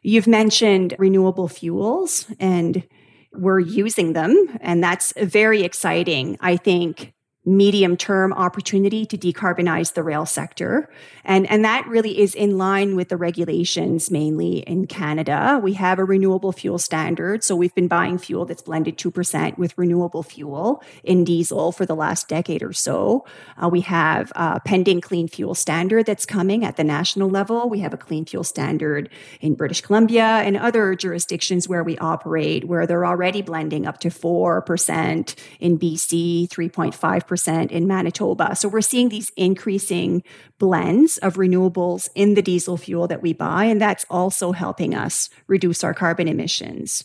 You've 0.04 0.28
mentioned 0.28 0.94
renewable 1.00 1.48
fuels 1.48 2.28
and 2.40 2.88
we're 3.34 3.60
using 3.60 4.14
them, 4.14 4.56
and 4.62 4.84
that's 4.84 5.12
very 5.18 5.64
exciting. 5.64 6.38
I 6.42 6.58
think 6.58 7.15
medium 7.46 7.96
term 7.96 8.34
opportunity 8.34 9.06
to 9.06 9.18
decarbonize 9.18 9.94
the 9.94 10.02
rail 10.02 10.26
sector. 10.26 10.90
And, 11.24 11.50
and 11.50 11.64
that 11.64 11.88
really 11.88 12.20
is 12.20 12.34
in 12.34 12.58
line 12.58 12.96
with 12.96 13.10
the 13.10 13.18
regulations, 13.18 14.10
mainly 14.10 14.60
in 14.60 14.88
Canada. 14.88 15.60
We 15.62 15.74
have 15.74 16.00
a 16.00 16.04
renewable 16.04 16.52
fuel 16.52 16.80
standard. 16.80 17.44
So 17.44 17.56
we've 17.56 17.74
been 17.76 17.88
buying 17.88 18.18
fuel 18.18 18.46
that's 18.46 18.64
blended 18.64 18.98
2% 18.98 19.58
with 19.58 19.78
renewable 19.78 20.24
fuel 20.24 20.84
in 21.04 21.24
diesel 21.24 21.72
for 21.72 21.86
the 21.86 21.96
last 21.96 22.28
decade 22.28 22.64
or 22.64 22.74
so. 22.74 23.26
Uh, 23.62 23.70
we 23.70 23.82
have 23.82 24.32
a 24.36 24.60
pending 24.60 25.02
clean 25.02 25.28
fuel 25.28 25.54
standard 25.54 26.08
that's 26.08 26.26
coming 26.26 26.66
at 26.66 26.78
the 26.78 26.84
national 26.84 27.30
level. 27.30 27.70
We 27.70 27.80
have 27.80 27.94
a 27.94 27.98
clean 27.98 28.26
fuel 28.26 28.44
standard 28.44 29.10
in 29.40 29.54
British 29.54 29.82
Columbia 29.82 30.24
and 30.24 30.58
other 30.58 30.96
jurisdictions 30.96 31.70
where 31.70 31.84
we 31.84 31.98
operate, 32.00 32.66
where 32.66 32.88
they're 32.88 33.06
already 33.06 33.44
blending 33.44 33.86
up 33.86 34.00
to 34.00 34.10
4% 34.10 35.36
in 35.60 35.78
BC, 35.78 36.48
3.5% 36.48 37.35
percent 37.36 37.70
in 37.70 37.86
Manitoba. 37.86 38.56
So 38.56 38.70
we're 38.70 38.80
seeing 38.80 39.10
these 39.10 39.30
increasing 39.36 40.24
blends 40.58 41.18
of 41.18 41.34
renewables 41.34 42.08
in 42.16 42.34
the 42.34 42.42
diesel 42.42 42.78
fuel 42.78 43.10
that 43.10 43.22
we 43.22 43.34
buy, 43.34 43.66
and 43.66 43.82
that's 43.82 44.06
also 44.10 44.54
helping 44.54 44.96
us 44.96 45.30
reduce 45.48 45.84
our 45.84 45.94
carbon 45.94 46.30
emissions. 46.30 47.04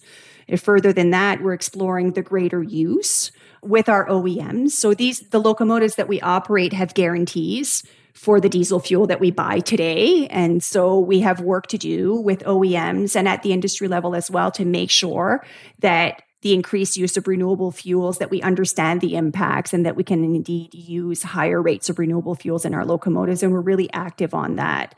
Further 0.56 0.92
than 0.92 1.10
that, 1.10 1.42
we're 1.42 1.52
exploring 1.52 2.12
the 2.12 2.22
greater 2.22 2.62
use 2.62 3.32
with 3.60 3.88
our 3.88 4.06
OEMs. 4.06 4.70
So 4.70 4.94
these 4.94 5.18
the 5.30 5.40
locomotives 5.40 5.96
that 5.96 6.06
we 6.06 6.20
operate 6.20 6.72
have 6.74 6.94
guarantees 6.94 7.82
for 8.14 8.40
the 8.40 8.48
diesel 8.48 8.78
fuel 8.78 9.08
that 9.08 9.18
we 9.18 9.32
buy 9.32 9.58
today. 9.58 10.28
And 10.28 10.62
so 10.62 11.00
we 11.00 11.20
have 11.20 11.40
work 11.40 11.66
to 11.68 11.78
do 11.78 12.14
with 12.14 12.44
OEMs 12.44 13.16
and 13.16 13.26
at 13.26 13.42
the 13.42 13.52
industry 13.52 13.88
level 13.88 14.14
as 14.14 14.30
well 14.30 14.52
to 14.52 14.64
make 14.64 14.90
sure 14.90 15.44
that 15.80 16.22
the 16.42 16.54
increased 16.54 16.96
use 16.96 17.16
of 17.16 17.28
renewable 17.28 17.70
fuels, 17.70 18.18
that 18.18 18.30
we 18.30 18.40
understand 18.40 19.00
the 19.00 19.14
impacts 19.14 19.74
and 19.74 19.84
that 19.84 19.96
we 19.96 20.02
can 20.02 20.24
indeed 20.24 20.72
use 20.72 21.22
higher 21.22 21.60
rates 21.60 21.90
of 21.90 21.98
renewable 21.98 22.34
fuels 22.34 22.64
in 22.64 22.74
our 22.74 22.84
locomotives. 22.84 23.42
And 23.42 23.52
we're 23.52 23.60
really 23.60 23.92
active 23.92 24.32
on 24.32 24.56
that. 24.56 24.94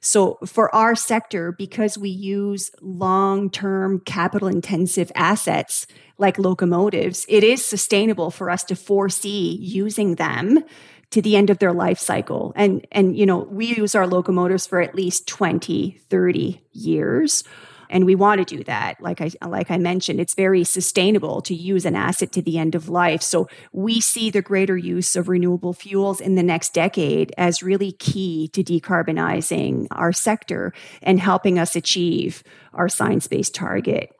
So 0.00 0.38
for 0.46 0.74
our 0.74 0.94
sector, 0.94 1.52
because 1.52 1.98
we 1.98 2.08
use 2.08 2.70
long 2.80 3.50
term 3.50 4.00
capital 4.00 4.48
intensive 4.48 5.12
assets 5.14 5.86
like 6.16 6.38
locomotives, 6.38 7.26
it 7.28 7.44
is 7.44 7.64
sustainable 7.64 8.30
for 8.30 8.48
us 8.48 8.64
to 8.64 8.76
foresee 8.76 9.56
using 9.60 10.14
them 10.14 10.64
to 11.10 11.20
the 11.20 11.36
end 11.36 11.50
of 11.50 11.58
their 11.58 11.72
life 11.72 11.98
cycle. 11.98 12.52
And, 12.56 12.86
and, 12.90 13.16
you 13.16 13.26
know, 13.26 13.38
we 13.38 13.76
use 13.76 13.94
our 13.94 14.06
locomotives 14.06 14.66
for 14.66 14.80
at 14.80 14.94
least 14.94 15.28
20, 15.28 16.00
30 16.08 16.62
years 16.72 17.44
and 17.90 18.04
we 18.04 18.14
want 18.14 18.46
to 18.46 18.56
do 18.56 18.64
that. 18.64 19.00
Like 19.00 19.20
i 19.20 19.30
like 19.46 19.70
i 19.70 19.78
mentioned 19.78 20.20
it's 20.20 20.34
very 20.34 20.64
sustainable 20.64 21.40
to 21.42 21.54
use 21.54 21.84
an 21.84 21.96
asset 21.96 22.32
to 22.32 22.42
the 22.42 22.58
end 22.58 22.74
of 22.74 22.88
life. 22.88 23.22
So 23.22 23.48
we 23.72 24.00
see 24.00 24.30
the 24.30 24.42
greater 24.42 24.76
use 24.76 25.16
of 25.16 25.28
renewable 25.28 25.72
fuels 25.72 26.20
in 26.20 26.34
the 26.34 26.42
next 26.42 26.74
decade 26.74 27.32
as 27.36 27.62
really 27.62 27.92
key 27.92 28.48
to 28.48 28.62
decarbonizing 28.62 29.86
our 29.90 30.12
sector 30.12 30.72
and 31.02 31.20
helping 31.20 31.58
us 31.58 31.76
achieve 31.76 32.42
our 32.74 32.88
science-based 32.88 33.54
target. 33.54 34.12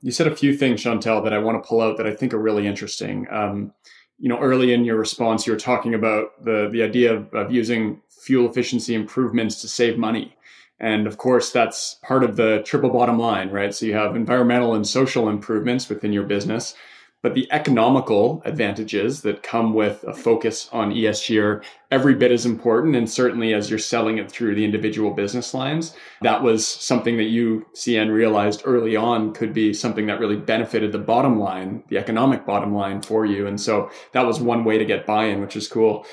You 0.00 0.12
said 0.12 0.26
a 0.26 0.36
few 0.36 0.56
things 0.56 0.82
chantal 0.82 1.22
that 1.22 1.32
i 1.32 1.38
want 1.38 1.62
to 1.62 1.68
pull 1.68 1.80
out 1.80 1.96
that 1.96 2.06
i 2.06 2.14
think 2.14 2.34
are 2.34 2.38
really 2.38 2.66
interesting. 2.66 3.26
Um, 3.30 3.72
you 4.18 4.28
know 4.28 4.38
early 4.38 4.72
in 4.72 4.84
your 4.84 4.96
response 4.96 5.46
you 5.46 5.52
were 5.52 5.58
talking 5.58 5.94
about 5.94 6.44
the 6.44 6.68
the 6.72 6.82
idea 6.82 7.14
of, 7.14 7.32
of 7.34 7.52
using 7.52 8.00
fuel 8.08 8.48
efficiency 8.48 8.94
improvements 8.94 9.60
to 9.60 9.68
save 9.68 9.98
money 9.98 10.36
and 10.80 11.06
of 11.06 11.18
course, 11.18 11.50
that's 11.52 11.98
part 12.02 12.24
of 12.24 12.36
the 12.36 12.62
triple 12.64 12.90
bottom 12.90 13.18
line, 13.18 13.50
right? 13.50 13.74
So 13.74 13.86
you 13.86 13.94
have 13.94 14.16
environmental 14.16 14.74
and 14.74 14.86
social 14.86 15.28
improvements 15.28 15.88
within 15.88 16.12
your 16.12 16.24
business, 16.24 16.74
but 17.22 17.32
the 17.32 17.48
economical 17.52 18.42
advantages 18.44 19.22
that 19.22 19.42
come 19.42 19.72
with 19.72 20.04
a 20.04 20.12
focus 20.12 20.68
on 20.72 20.92
ESG 20.92 21.42
are 21.42 21.62
every 21.90 22.14
bit 22.14 22.30
as 22.30 22.44
important. 22.44 22.94
And 22.96 23.08
certainly 23.08 23.54
as 23.54 23.70
you're 23.70 23.78
selling 23.78 24.18
it 24.18 24.30
through 24.30 24.56
the 24.56 24.64
individual 24.64 25.10
business 25.10 25.54
lines, 25.54 25.96
that 26.20 26.42
was 26.42 26.68
something 26.68 27.16
that 27.16 27.30
you, 27.30 27.64
CN, 27.74 28.12
realized 28.12 28.60
early 28.66 28.94
on 28.94 29.32
could 29.32 29.54
be 29.54 29.72
something 29.72 30.04
that 30.06 30.20
really 30.20 30.36
benefited 30.36 30.92
the 30.92 30.98
bottom 30.98 31.38
line, 31.38 31.82
the 31.88 31.96
economic 31.96 32.44
bottom 32.44 32.74
line 32.74 33.00
for 33.00 33.24
you. 33.24 33.46
And 33.46 33.58
so 33.58 33.90
that 34.12 34.26
was 34.26 34.38
one 34.38 34.64
way 34.64 34.76
to 34.76 34.84
get 34.84 35.06
buy 35.06 35.24
in, 35.24 35.40
which 35.40 35.56
is 35.56 35.66
cool. 35.66 36.04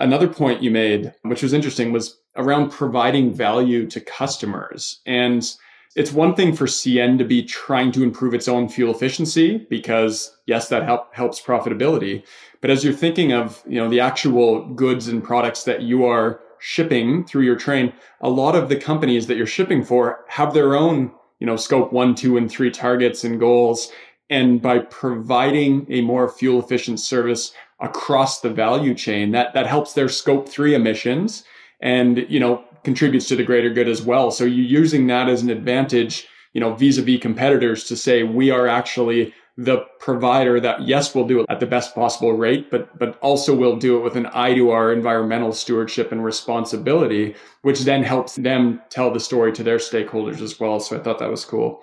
Another 0.00 0.28
point 0.28 0.62
you 0.62 0.70
made, 0.70 1.12
which 1.22 1.42
was 1.42 1.52
interesting, 1.52 1.92
was 1.92 2.18
around 2.36 2.70
providing 2.70 3.32
value 3.32 3.86
to 3.88 4.00
customers. 4.00 5.00
And 5.06 5.48
it's 5.94 6.12
one 6.12 6.34
thing 6.34 6.54
for 6.54 6.66
CN 6.66 7.18
to 7.18 7.24
be 7.24 7.44
trying 7.44 7.92
to 7.92 8.02
improve 8.02 8.34
its 8.34 8.48
own 8.48 8.68
fuel 8.68 8.92
efficiency 8.92 9.66
because 9.70 10.36
yes, 10.46 10.68
that 10.68 10.82
help, 10.82 11.14
helps 11.14 11.40
profitability. 11.40 12.24
But 12.60 12.70
as 12.70 12.82
you're 12.82 12.92
thinking 12.92 13.32
of, 13.32 13.62
you 13.68 13.78
know, 13.80 13.88
the 13.88 14.00
actual 14.00 14.66
goods 14.74 15.06
and 15.06 15.22
products 15.22 15.62
that 15.64 15.82
you 15.82 16.04
are 16.04 16.40
shipping 16.58 17.24
through 17.24 17.42
your 17.42 17.56
train, 17.56 17.92
a 18.20 18.28
lot 18.28 18.56
of 18.56 18.68
the 18.68 18.76
companies 18.76 19.28
that 19.28 19.36
you're 19.36 19.46
shipping 19.46 19.84
for 19.84 20.24
have 20.28 20.54
their 20.54 20.74
own, 20.74 21.12
you 21.38 21.46
know, 21.46 21.56
scope 21.56 21.92
one, 21.92 22.14
two, 22.14 22.36
and 22.36 22.50
three 22.50 22.70
targets 22.70 23.22
and 23.22 23.38
goals. 23.38 23.92
And 24.30 24.60
by 24.60 24.78
providing 24.78 25.86
a 25.90 26.00
more 26.00 26.28
fuel 26.28 26.58
efficient 26.58 26.98
service 26.98 27.52
across 27.84 28.40
the 28.40 28.50
value 28.50 28.94
chain, 28.94 29.32
that, 29.32 29.54
that 29.54 29.66
helps 29.66 29.92
their 29.92 30.08
scope 30.08 30.48
three 30.48 30.74
emissions 30.74 31.44
and, 31.80 32.26
you 32.28 32.40
know, 32.40 32.64
contributes 32.82 33.28
to 33.28 33.36
the 33.36 33.42
greater 33.42 33.70
good 33.70 33.88
as 33.88 34.02
well. 34.02 34.30
So 34.30 34.44
you're 34.44 34.82
using 34.82 35.06
that 35.08 35.28
as 35.28 35.42
an 35.42 35.50
advantage, 35.50 36.26
you 36.52 36.60
know, 36.60 36.74
vis-a-vis 36.74 37.20
competitors 37.20 37.84
to 37.84 37.96
say 37.96 38.22
we 38.22 38.50
are 38.50 38.68
actually 38.68 39.34
the 39.56 39.78
provider 40.00 40.58
that 40.58 40.82
yes 40.82 41.14
will 41.14 41.26
do 41.26 41.40
it 41.40 41.46
at 41.48 41.60
the 41.60 41.66
best 41.66 41.94
possible 41.94 42.32
rate 42.32 42.72
but 42.72 42.98
but 42.98 43.16
also 43.20 43.54
will 43.54 43.76
do 43.76 43.96
it 43.96 44.00
with 44.00 44.16
an 44.16 44.26
eye 44.32 44.52
to 44.52 44.70
our 44.70 44.92
environmental 44.92 45.52
stewardship 45.52 46.10
and 46.10 46.24
responsibility 46.24 47.36
which 47.62 47.80
then 47.80 48.02
helps 48.02 48.34
them 48.34 48.82
tell 48.90 49.12
the 49.12 49.20
story 49.20 49.52
to 49.52 49.62
their 49.62 49.76
stakeholders 49.76 50.40
as 50.40 50.58
well 50.58 50.80
so 50.80 50.96
i 50.96 50.98
thought 51.00 51.20
that 51.20 51.30
was 51.30 51.44
cool 51.44 51.80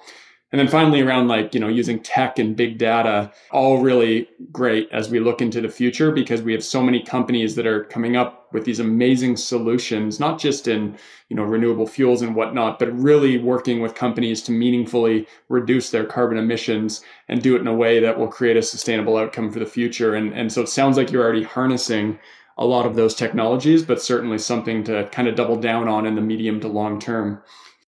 and 0.52 0.60
then 0.60 0.68
finally, 0.68 1.02
around 1.02 1.30
like, 1.30 1.54
you 1.54 1.62
know, 1.62 1.70
using 1.70 2.02
tech 2.02 2.38
and 2.38 2.58
big 2.58 2.78
data, 2.78 3.32
all 3.52 3.82
really 3.82 4.28
great 4.52 4.90
as 4.92 5.10
we 5.10 5.22
look 5.22 5.42
into 5.42 5.62
the 5.62 5.70
future 5.70 6.12
because 6.12 6.42
we 6.42 6.52
have 6.52 6.64
so 6.64 6.84
many 6.84 7.02
companies 7.02 7.56
that 7.56 7.66
are 7.66 7.86
coming 7.86 8.18
up 8.18 8.52
with 8.52 8.66
these 8.66 8.82
amazing 8.82 9.38
solutions, 9.38 10.20
not 10.20 10.38
just 10.38 10.68
in, 10.68 10.98
you 11.30 11.38
know, 11.38 11.44
renewable 11.44 11.88
fuels 11.88 12.22
and 12.22 12.36
whatnot, 12.36 12.80
but 12.80 12.92
really 13.00 13.38
working 13.38 13.80
with 13.80 13.96
companies 13.96 14.42
to 14.44 14.52
meaningfully 14.52 15.26
reduce 15.48 15.90
their 15.90 16.06
carbon 16.06 16.38
emissions 16.38 17.02
and 17.30 17.42
do 17.42 17.56
it 17.56 17.62
in 17.62 17.68
a 17.68 17.74
way 17.74 18.02
that 18.02 18.20
will 18.20 18.28
create 18.28 18.58
a 18.58 18.62
sustainable 18.62 19.16
outcome 19.16 19.50
for 19.50 19.60
the 19.60 19.66
future. 19.66 20.16
And, 20.16 20.34
and 20.34 20.52
so 20.52 20.62
it 20.62 20.70
sounds 20.70 20.98
like 20.98 21.14
you're 21.14 21.24
already 21.24 21.44
harnessing 21.44 22.20
a 22.58 22.66
lot 22.66 22.86
of 22.86 22.98
those 22.98 23.16
technologies, 23.16 23.84
but 23.84 24.02
certainly 24.02 24.38
something 24.38 24.84
to 24.84 25.08
kind 25.14 25.30
of 25.30 25.36
double 25.36 25.56
down 25.56 25.88
on 25.88 26.06
in 26.06 26.16
the 26.16 26.22
medium 26.22 26.60
to 26.60 26.68
long 26.68 27.00
term. 27.00 27.42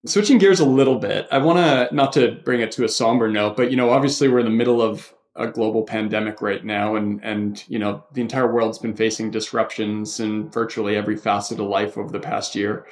Switching 0.06 0.38
gears 0.38 0.60
a 0.60 0.66
little 0.66 1.00
bit, 1.00 1.28
I 1.32 1.38
want 1.38 1.60
to 1.60 1.94
not 1.96 2.12
to 2.14 2.34
bring 2.44 2.60
it 2.60 2.72
to 2.74 2.84
a 2.84 2.90
somber 2.90 3.30
note, 3.30 3.56
but 3.56 3.72
you 3.72 3.78
know, 3.78 3.90
obviously 3.90 4.28
we're 4.28 4.40
in 4.40 4.46
the 4.46 4.52
middle 4.52 4.82
of 4.82 5.14
a 5.36 5.48
global 5.48 5.84
pandemic 5.84 6.42
right 6.42 6.64
now, 6.64 6.96
and 6.96 7.24
and 7.24 7.64
you 7.70 7.80
know, 7.80 8.04
the 8.12 8.22
entire 8.22 8.52
world's 8.52 8.78
been 8.78 8.96
facing 8.96 9.32
disruptions 9.32 10.20
in 10.20 10.50
virtually 10.50 10.98
every 10.98 11.16
facet 11.16 11.60
of 11.60 11.68
life 11.68 11.98
over 11.98 12.12
the 12.12 12.20
past 12.20 12.54
year. 12.54 12.86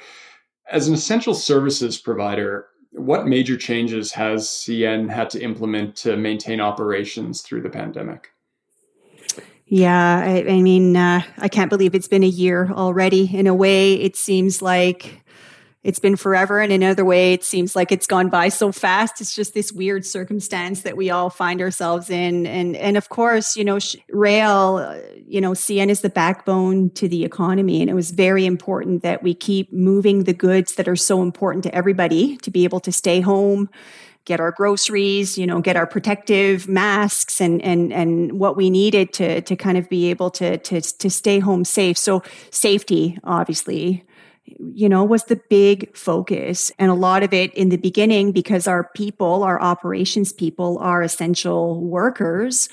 As 0.70 0.88
an 0.88 0.94
essential 0.94 1.34
services 1.34 1.98
provider, 1.98 2.68
what 2.92 3.26
major 3.26 3.56
changes 3.56 4.12
has 4.12 4.48
CN 4.48 5.10
had 5.10 5.28
to 5.30 5.40
implement 5.42 5.96
to 5.96 6.16
maintain 6.16 6.60
operations 6.60 7.42
through 7.42 7.62
the 7.62 7.68
pandemic? 7.68 8.30
Yeah, 9.66 10.18
I, 10.18 10.44
I 10.48 10.62
mean, 10.62 10.96
uh, 10.96 11.22
I 11.38 11.48
can't 11.48 11.70
believe 11.70 11.94
it's 11.94 12.08
been 12.08 12.22
a 12.22 12.26
year 12.26 12.70
already. 12.72 13.34
In 13.34 13.46
a 13.46 13.54
way, 13.54 13.94
it 13.94 14.16
seems 14.16 14.60
like 14.60 15.24
it's 15.84 15.98
been 15.98 16.14
forever. 16.14 16.60
And 16.60 16.72
another 16.72 17.04
way, 17.04 17.32
it 17.32 17.42
seems 17.42 17.74
like 17.74 17.90
it's 17.90 18.06
gone 18.06 18.28
by 18.28 18.48
so 18.50 18.70
fast. 18.70 19.20
It's 19.20 19.34
just 19.34 19.52
this 19.52 19.72
weird 19.72 20.06
circumstance 20.06 20.82
that 20.82 20.96
we 20.96 21.10
all 21.10 21.28
find 21.28 21.60
ourselves 21.60 22.08
in. 22.08 22.46
And, 22.46 22.76
and 22.76 22.96
of 22.96 23.08
course, 23.08 23.56
you 23.56 23.64
know, 23.64 23.78
rail, 24.10 24.76
uh, 24.76 24.98
you 25.26 25.40
know, 25.40 25.52
CN 25.52 25.88
is 25.88 26.02
the 26.02 26.08
backbone 26.08 26.90
to 26.90 27.08
the 27.08 27.24
economy. 27.24 27.80
And 27.80 27.90
it 27.90 27.94
was 27.94 28.12
very 28.12 28.46
important 28.46 29.02
that 29.02 29.24
we 29.24 29.34
keep 29.34 29.72
moving 29.72 30.24
the 30.24 30.34
goods 30.34 30.76
that 30.76 30.86
are 30.86 30.96
so 30.96 31.20
important 31.20 31.64
to 31.64 31.74
everybody 31.74 32.36
to 32.38 32.50
be 32.50 32.62
able 32.62 32.80
to 32.80 32.92
stay 32.92 33.20
home, 33.20 33.68
get 34.24 34.38
our 34.38 34.52
groceries, 34.52 35.36
you 35.36 35.48
know, 35.48 35.60
get 35.60 35.74
our 35.74 35.86
protective 35.86 36.68
masks 36.68 37.40
and 37.40 37.60
and 37.60 37.92
and 37.92 38.38
what 38.38 38.56
we 38.56 38.70
needed 38.70 39.12
to 39.14 39.40
to 39.40 39.56
kind 39.56 39.76
of 39.76 39.88
be 39.88 40.10
able 40.10 40.30
to 40.30 40.58
to 40.58 40.80
to 40.80 41.10
stay 41.10 41.40
home 41.40 41.64
safe. 41.64 41.98
So 41.98 42.22
safety, 42.52 43.18
obviously, 43.24 44.04
you 44.44 44.88
know, 44.88 45.04
was 45.04 45.24
the 45.24 45.40
big 45.48 45.96
focus. 45.96 46.72
And 46.78 46.90
a 46.90 46.94
lot 46.94 47.22
of 47.22 47.32
it 47.32 47.54
in 47.54 47.68
the 47.68 47.76
beginning, 47.76 48.32
because 48.32 48.66
our 48.66 48.90
people, 48.94 49.42
our 49.42 49.60
operations 49.60 50.32
people 50.32 50.78
are 50.78 51.02
essential 51.02 51.80
workers, 51.80 52.68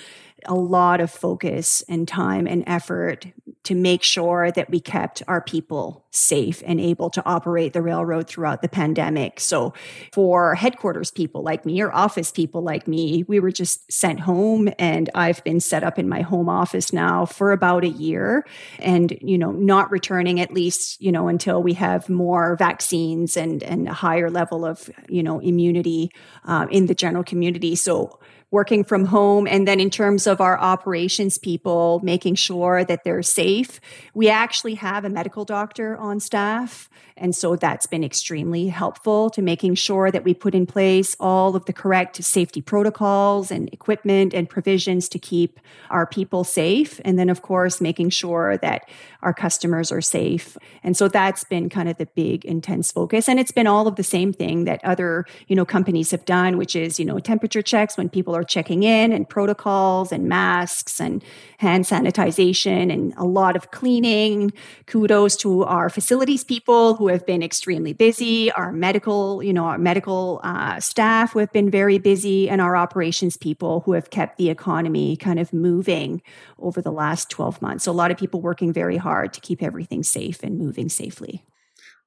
a 0.46 0.56
lot 0.56 1.02
of 1.02 1.12
focus 1.12 1.84
and 1.90 2.08
time 2.08 2.48
and 2.48 2.64
effort 2.66 3.28
to 3.64 3.76
make 3.76 4.04
sure 4.04 4.52
that 4.52 4.70
we 4.70 4.80
kept 4.80 5.22
our 5.28 5.42
people 5.42 6.06
safe 6.12 6.64
and 6.66 6.80
able 6.80 7.10
to 7.10 7.24
operate 7.26 7.74
the 7.74 7.82
railroad 7.82 8.28
throughout 8.28 8.62
the 8.62 8.70
pandemic. 8.70 9.40
So 9.40 9.74
for 10.14 10.56
headquarters 10.56 11.12
people 11.12 11.44
like 11.44 11.66
me 11.66 11.82
or 11.82 11.94
office 11.94 12.32
people 12.32 12.64
like 12.64 12.88
me, 12.88 13.24
we 13.28 13.40
were 13.40 13.52
just 13.52 13.92
sent 13.92 14.22
home 14.22 14.70
and 14.80 15.10
I've 15.14 15.44
been 15.44 15.60
set 15.60 15.84
up 15.84 16.00
in 16.00 16.08
my 16.08 16.22
home 16.22 16.50
office 16.50 16.94
now 16.94 17.26
for 17.26 17.52
about 17.52 17.84
a 17.84 17.90
year 17.90 18.46
and 18.80 19.16
you 19.22 19.38
know 19.38 19.52
not 19.52 19.92
returning 19.92 20.40
at 20.40 20.54
least, 20.54 21.00
you 21.02 21.12
know, 21.12 21.28
until 21.28 21.62
we 21.62 21.74
have 21.74 22.10
more 22.10 22.56
vaccines 22.56 23.36
and 23.38 23.62
and 23.64 23.88
a 23.88 23.94
higher 23.94 24.30
level 24.30 24.66
of, 24.66 24.90
you 25.08 25.22
know, 25.22 25.40
immunity 25.40 26.12
uh, 26.46 26.66
in 26.72 26.88
the 26.88 26.96
general 26.96 27.24
community. 27.24 27.76
So 27.76 28.20
working 28.52 28.84
from 28.84 29.06
home. 29.06 29.48
And 29.48 29.68
then 29.68 29.80
in 29.80 29.90
terms 29.90 30.26
of 30.26 30.42
our 30.42 30.60
operations 30.60 31.38
people, 31.38 32.00
making 32.04 32.36
sure 32.36 32.84
that 32.84 33.04
they're 33.04 33.24
safe, 33.24 33.80
we 34.14 34.30
actually 34.30 34.76
have 34.76 35.06
a 35.06 35.10
medical 35.10 35.46
doctor 35.46 35.96
on 35.98 36.20
staff. 36.20 36.90
And 37.16 37.36
so 37.36 37.56
that's 37.56 37.86
been 37.86 38.04
extremely 38.04 38.70
helpful 38.70 39.30
to 39.32 39.42
making 39.42 39.76
sure 39.76 40.10
that 40.10 40.24
we 40.24 40.34
put 40.34 40.56
in 40.56 40.66
place 40.66 41.16
all 41.20 41.56
of 41.56 41.66
the 41.66 41.74
correct 41.74 42.24
safety 42.24 42.62
protocols 42.62 43.52
and 43.52 43.72
equipment 43.74 44.34
and 44.34 44.50
provisions 44.50 45.10
to 45.10 45.20
keep 45.20 45.60
our 45.90 46.08
people 46.08 46.44
safe. 46.44 47.02
And 47.04 47.20
then, 47.20 47.30
of 47.30 47.42
course, 47.42 47.82
making 47.82 48.12
sure 48.12 48.58
that 48.58 48.90
our 49.22 49.34
customers 49.34 49.92
are 49.92 50.02
safe. 50.02 50.58
And 50.82 50.96
so 50.96 51.10
that's 51.10 51.44
been 51.44 51.68
kind 51.68 51.90
of 51.90 51.98
the 51.98 52.06
big 52.06 52.46
intense 52.46 52.92
focus. 52.92 53.28
And 53.28 53.38
it's 53.38 53.52
been 53.52 53.68
all 53.68 53.88
of 53.88 53.98
the 53.98 54.04
same 54.04 54.32
thing 54.32 54.64
that 54.64 54.84
other, 54.86 55.26
you 55.48 55.58
know, 55.58 55.66
companies 55.66 56.12
have 56.12 56.24
done, 56.24 56.58
which 56.58 56.76
is, 56.76 57.00
you 57.00 57.06
know, 57.06 57.20
temperature 57.20 57.62
checks 57.62 57.98
when 57.98 58.08
people 58.08 58.34
are 58.34 58.39
checking 58.44 58.84
in 58.84 59.12
and 59.12 59.28
protocols 59.28 60.12
and 60.12 60.28
masks 60.28 61.00
and 61.00 61.24
hand 61.58 61.86
sanitization 61.86 62.92
and 62.92 63.14
a 63.18 63.26
lot 63.26 63.56
of 63.56 63.72
cleaning. 63.72 64.52
Kudos 64.86 65.36
to 65.38 65.64
our 65.64 65.90
facilities 65.90 66.44
people 66.44 66.96
who 66.96 67.08
have 67.08 67.26
been 67.26 67.44
extremely 67.44 67.94
busy, 67.94 68.52
our 68.52 68.72
medical, 68.72 69.44
you 69.44 69.54
know, 69.54 69.66
our 69.66 69.78
medical 69.78 70.40
uh, 70.44 70.80
staff 70.80 71.34
who 71.34 71.40
have 71.40 71.52
been 71.52 71.70
very 71.70 71.98
busy, 71.98 72.50
and 72.50 72.62
our 72.62 72.76
operations 72.76 73.38
people 73.38 73.82
who 73.82 73.94
have 73.94 74.10
kept 74.10 74.38
the 74.38 74.50
economy 74.50 75.16
kind 75.16 75.40
of 75.40 75.54
moving 75.54 76.22
over 76.60 76.82
the 76.82 76.92
last 76.92 77.30
12 77.30 77.62
months. 77.62 77.84
So 77.84 77.92
a 77.92 77.94
lot 77.94 78.12
of 78.12 78.18
people 78.18 78.42
working 78.42 78.74
very 78.74 78.98
hard 78.98 79.34
to 79.34 79.42
keep 79.42 79.62
everything 79.62 80.04
safe 80.04 80.44
and 80.44 80.58
moving 80.58 80.90
safely. 80.90 81.44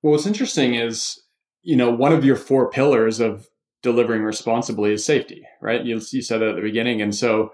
Well, 0.03 0.13
what's 0.13 0.27
interesting 0.27 0.75
is, 0.75 1.21
you 1.63 1.77
know, 1.77 1.91
one 1.91 2.13
of 2.13 2.25
your 2.25 2.37
four 2.37 2.71
pillars 2.71 3.21
of 3.21 3.49
delivering 3.83 4.23
responsibly 4.23 4.93
is 4.93 5.05
safety, 5.05 5.47
right? 5.61 5.85
You, 5.85 6.01
you 6.11 6.23
said 6.23 6.39
that 6.39 6.51
at 6.51 6.57
the 6.57 6.63
beginning. 6.63 7.03
And 7.03 7.15
so 7.15 7.53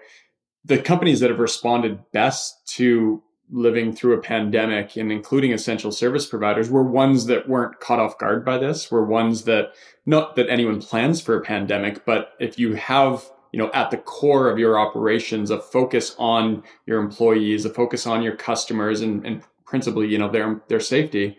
the 0.64 0.78
companies 0.78 1.20
that 1.20 1.30
have 1.30 1.38
responded 1.38 1.98
best 2.12 2.66
to 2.74 3.22
living 3.50 3.94
through 3.94 4.14
a 4.14 4.20
pandemic 4.20 4.96
and 4.96 5.10
including 5.10 5.52
essential 5.52 5.90
service 5.90 6.26
providers 6.26 6.68
were 6.68 6.82
ones 6.82 7.26
that 7.26 7.48
weren't 7.48 7.80
caught 7.80 7.98
off 7.98 8.18
guard 8.18 8.44
by 8.44 8.58
this 8.58 8.90
were 8.90 9.04
ones 9.04 9.44
that 9.44 9.72
not 10.04 10.36
that 10.36 10.50
anyone 10.50 10.82
plans 10.82 11.20
for 11.20 11.36
a 11.36 11.40
pandemic 11.40 12.04
but 12.04 12.32
if 12.40 12.58
you 12.58 12.74
have 12.74 13.24
you 13.52 13.58
know 13.58 13.70
at 13.72 13.90
the 13.90 13.96
core 13.96 14.50
of 14.50 14.58
your 14.58 14.78
operations 14.78 15.50
a 15.50 15.58
focus 15.58 16.14
on 16.18 16.62
your 16.84 17.00
employees 17.00 17.64
a 17.64 17.70
focus 17.70 18.06
on 18.06 18.22
your 18.22 18.36
customers 18.36 19.00
and, 19.00 19.24
and 19.24 19.42
principally 19.64 20.06
you 20.06 20.18
know 20.18 20.30
their 20.30 20.60
their 20.68 20.80
safety 20.80 21.38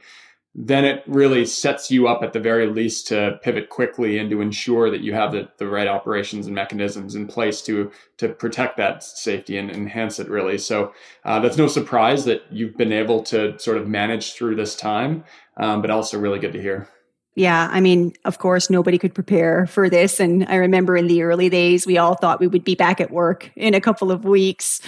then 0.55 0.83
it 0.83 1.03
really 1.05 1.45
sets 1.45 1.91
you 1.91 2.07
up 2.07 2.23
at 2.23 2.33
the 2.33 2.39
very 2.39 2.67
least 2.67 3.07
to 3.07 3.39
pivot 3.43 3.69
quickly 3.69 4.17
and 4.17 4.29
to 4.31 4.41
ensure 4.41 4.89
that 4.89 5.01
you 5.01 5.13
have 5.13 5.31
the, 5.31 5.47
the 5.57 5.67
right 5.67 5.88
operations 5.88 6.47
and 6.47 6.55
mechanisms 6.55 7.15
in 7.15 7.27
place 7.27 7.62
to 7.62 7.91
to 8.17 8.29
protect 8.29 8.75
that 8.77 9.03
safety 9.03 9.57
and 9.57 9.69
enhance 9.69 10.19
it 10.19 10.27
really. 10.27 10.57
So 10.57 10.93
uh, 11.23 11.39
that's 11.39 11.57
no 11.57 11.67
surprise 11.67 12.25
that 12.25 12.41
you've 12.51 12.75
been 12.75 12.91
able 12.91 13.23
to 13.23 13.57
sort 13.59 13.77
of 13.77 13.88
manage 13.88 14.33
through 14.33 14.55
this 14.55 14.75
time 14.75 15.23
um, 15.57 15.81
but 15.81 15.91
also 15.91 16.19
really 16.19 16.39
good 16.39 16.53
to 16.53 16.62
hear 16.62 16.89
yeah, 17.36 17.70
I 17.72 17.80
mean, 17.80 18.13
of 18.26 18.39
course, 18.39 18.70
nobody 18.70 18.98
could 18.98 19.13
prepare 19.13 19.65
for 19.68 19.89
this. 19.89 20.20
And 20.20 20.46
I 20.50 20.56
remember 20.56 20.98
in 20.98 21.08
the 21.08 21.22
early 21.22 21.48
days, 21.48 21.86
we 21.86 21.98
all 21.98 22.15
thought 22.15 22.39
we 22.39 22.48
would 22.48 22.63
be 22.63 22.76
back 22.76 23.00
at 23.00 23.12
work 23.12 23.52
in 23.56 23.74
a 23.74 23.82
couple 23.82 24.12
of 24.12 24.26
weeks. 24.26 24.82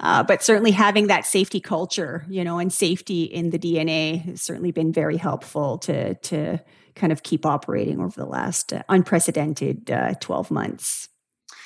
Uh, 0.00 0.22
but 0.22 0.42
certainly 0.42 0.70
having 0.70 1.08
that 1.08 1.24
safety 1.24 1.58
culture, 1.58 2.24
you 2.28 2.44
know, 2.44 2.58
and 2.58 2.72
safety 2.72 3.24
in 3.24 3.50
the 3.50 3.58
DNA 3.58 4.22
has 4.24 4.42
certainly 4.42 4.70
been 4.70 4.92
very 4.92 5.16
helpful 5.16 5.78
to, 5.78 6.14
to 6.14 6.60
kind 6.94 7.12
of 7.12 7.22
keep 7.22 7.44
operating 7.46 8.00
over 8.00 8.20
the 8.20 8.26
last 8.26 8.72
uh, 8.72 8.82
unprecedented 8.88 9.90
uh, 9.90 10.14
12 10.20 10.50
months. 10.50 11.08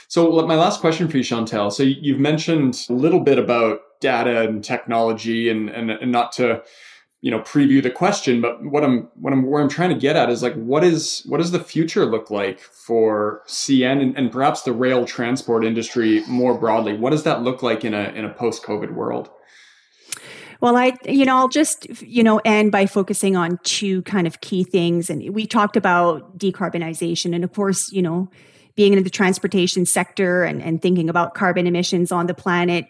So, 0.08 0.30
my 0.46 0.56
last 0.56 0.80
question 0.80 1.06
for 1.06 1.18
you, 1.18 1.22
Chantal. 1.22 1.70
So, 1.70 1.82
you've 1.82 2.18
mentioned 2.18 2.86
a 2.88 2.92
little 2.92 3.20
bit 3.20 3.38
about 3.38 3.80
data 4.00 4.40
and 4.48 4.64
technology, 4.64 5.48
and, 5.48 5.68
and, 5.68 5.90
and 5.90 6.10
not 6.10 6.32
to 6.32 6.62
you 7.22 7.30
know 7.30 7.40
preview 7.40 7.82
the 7.82 7.90
question 7.90 8.40
but 8.40 8.62
what 8.64 8.82
i'm 8.82 9.08
what 9.14 9.32
i'm 9.32 9.44
where 9.44 9.62
i'm 9.62 9.68
trying 9.68 9.90
to 9.90 9.94
get 9.94 10.16
at 10.16 10.30
is 10.30 10.42
like 10.42 10.54
what 10.54 10.82
is 10.82 11.22
what 11.26 11.38
does 11.38 11.50
the 11.50 11.62
future 11.62 12.06
look 12.06 12.30
like 12.30 12.60
for 12.60 13.42
cn 13.46 14.00
and, 14.00 14.16
and 14.16 14.32
perhaps 14.32 14.62
the 14.62 14.72
rail 14.72 15.04
transport 15.04 15.64
industry 15.64 16.22
more 16.26 16.56
broadly 16.56 16.96
what 16.96 17.10
does 17.10 17.22
that 17.22 17.42
look 17.42 17.62
like 17.62 17.84
in 17.84 17.94
a 17.94 18.04
in 18.10 18.24
a 18.24 18.30
post 18.30 18.62
covid 18.62 18.92
world 18.92 19.30
well, 20.60 20.76
I, 20.76 20.92
you 21.06 21.24
know, 21.24 21.38
I'll 21.38 21.48
just, 21.48 22.02
you 22.02 22.22
know, 22.22 22.38
end 22.44 22.70
by 22.70 22.84
focusing 22.84 23.34
on 23.34 23.58
two 23.62 24.02
kind 24.02 24.26
of 24.26 24.42
key 24.42 24.62
things. 24.62 25.08
And 25.08 25.34
we 25.34 25.46
talked 25.46 25.74
about 25.74 26.36
decarbonization. 26.36 27.34
And 27.34 27.44
of 27.44 27.54
course, 27.54 27.90
you 27.92 28.02
know, 28.02 28.30
being 28.76 28.92
in 28.92 29.02
the 29.02 29.10
transportation 29.10 29.86
sector 29.86 30.42
and, 30.44 30.62
and 30.62 30.82
thinking 30.82 31.08
about 31.08 31.34
carbon 31.34 31.66
emissions 31.66 32.12
on 32.12 32.26
the 32.26 32.34
planet, 32.34 32.86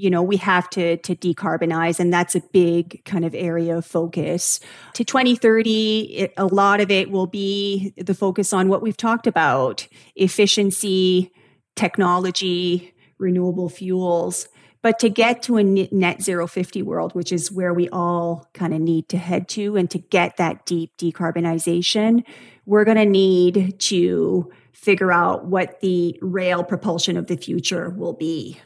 you 0.00 0.10
know 0.10 0.22
we 0.22 0.36
have 0.38 0.68
to 0.70 0.96
to 0.98 1.14
decarbonize 1.14 2.00
and 2.00 2.12
that's 2.12 2.34
a 2.34 2.40
big 2.52 3.04
kind 3.04 3.24
of 3.24 3.34
area 3.34 3.76
of 3.76 3.84
focus. 3.84 4.60
To 4.94 5.04
2030 5.04 6.00
it, 6.16 6.32
a 6.36 6.46
lot 6.46 6.80
of 6.80 6.90
it 6.90 7.10
will 7.10 7.26
be 7.26 7.92
the 7.96 8.14
focus 8.14 8.52
on 8.52 8.68
what 8.68 8.82
we've 8.82 8.96
talked 8.96 9.26
about 9.26 9.86
efficiency 10.16 11.32
technology 11.76 12.94
renewable 13.18 13.68
fuels. 13.68 14.48
But 14.82 14.98
to 15.00 15.10
get 15.10 15.42
to 15.42 15.58
a 15.58 15.62
net 15.64 16.22
zero 16.22 16.46
50 16.46 16.82
world 16.82 17.14
which 17.14 17.32
is 17.32 17.52
where 17.52 17.74
we 17.74 17.88
all 17.90 18.48
kind 18.54 18.72
of 18.72 18.80
need 18.80 19.08
to 19.10 19.18
head 19.18 19.48
to 19.50 19.76
and 19.76 19.90
to 19.90 19.98
get 19.98 20.38
that 20.38 20.64
deep 20.64 20.96
decarbonization 20.96 22.24
we're 22.64 22.84
going 22.84 22.96
to 22.96 23.04
need 23.04 23.78
to 23.80 24.50
figure 24.72 25.12
out 25.12 25.46
what 25.46 25.80
the 25.80 26.18
rail 26.22 26.62
propulsion 26.62 27.16
of 27.16 27.26
the 27.26 27.36
future 27.36 27.90
will 27.90 28.12
be 28.12 28.58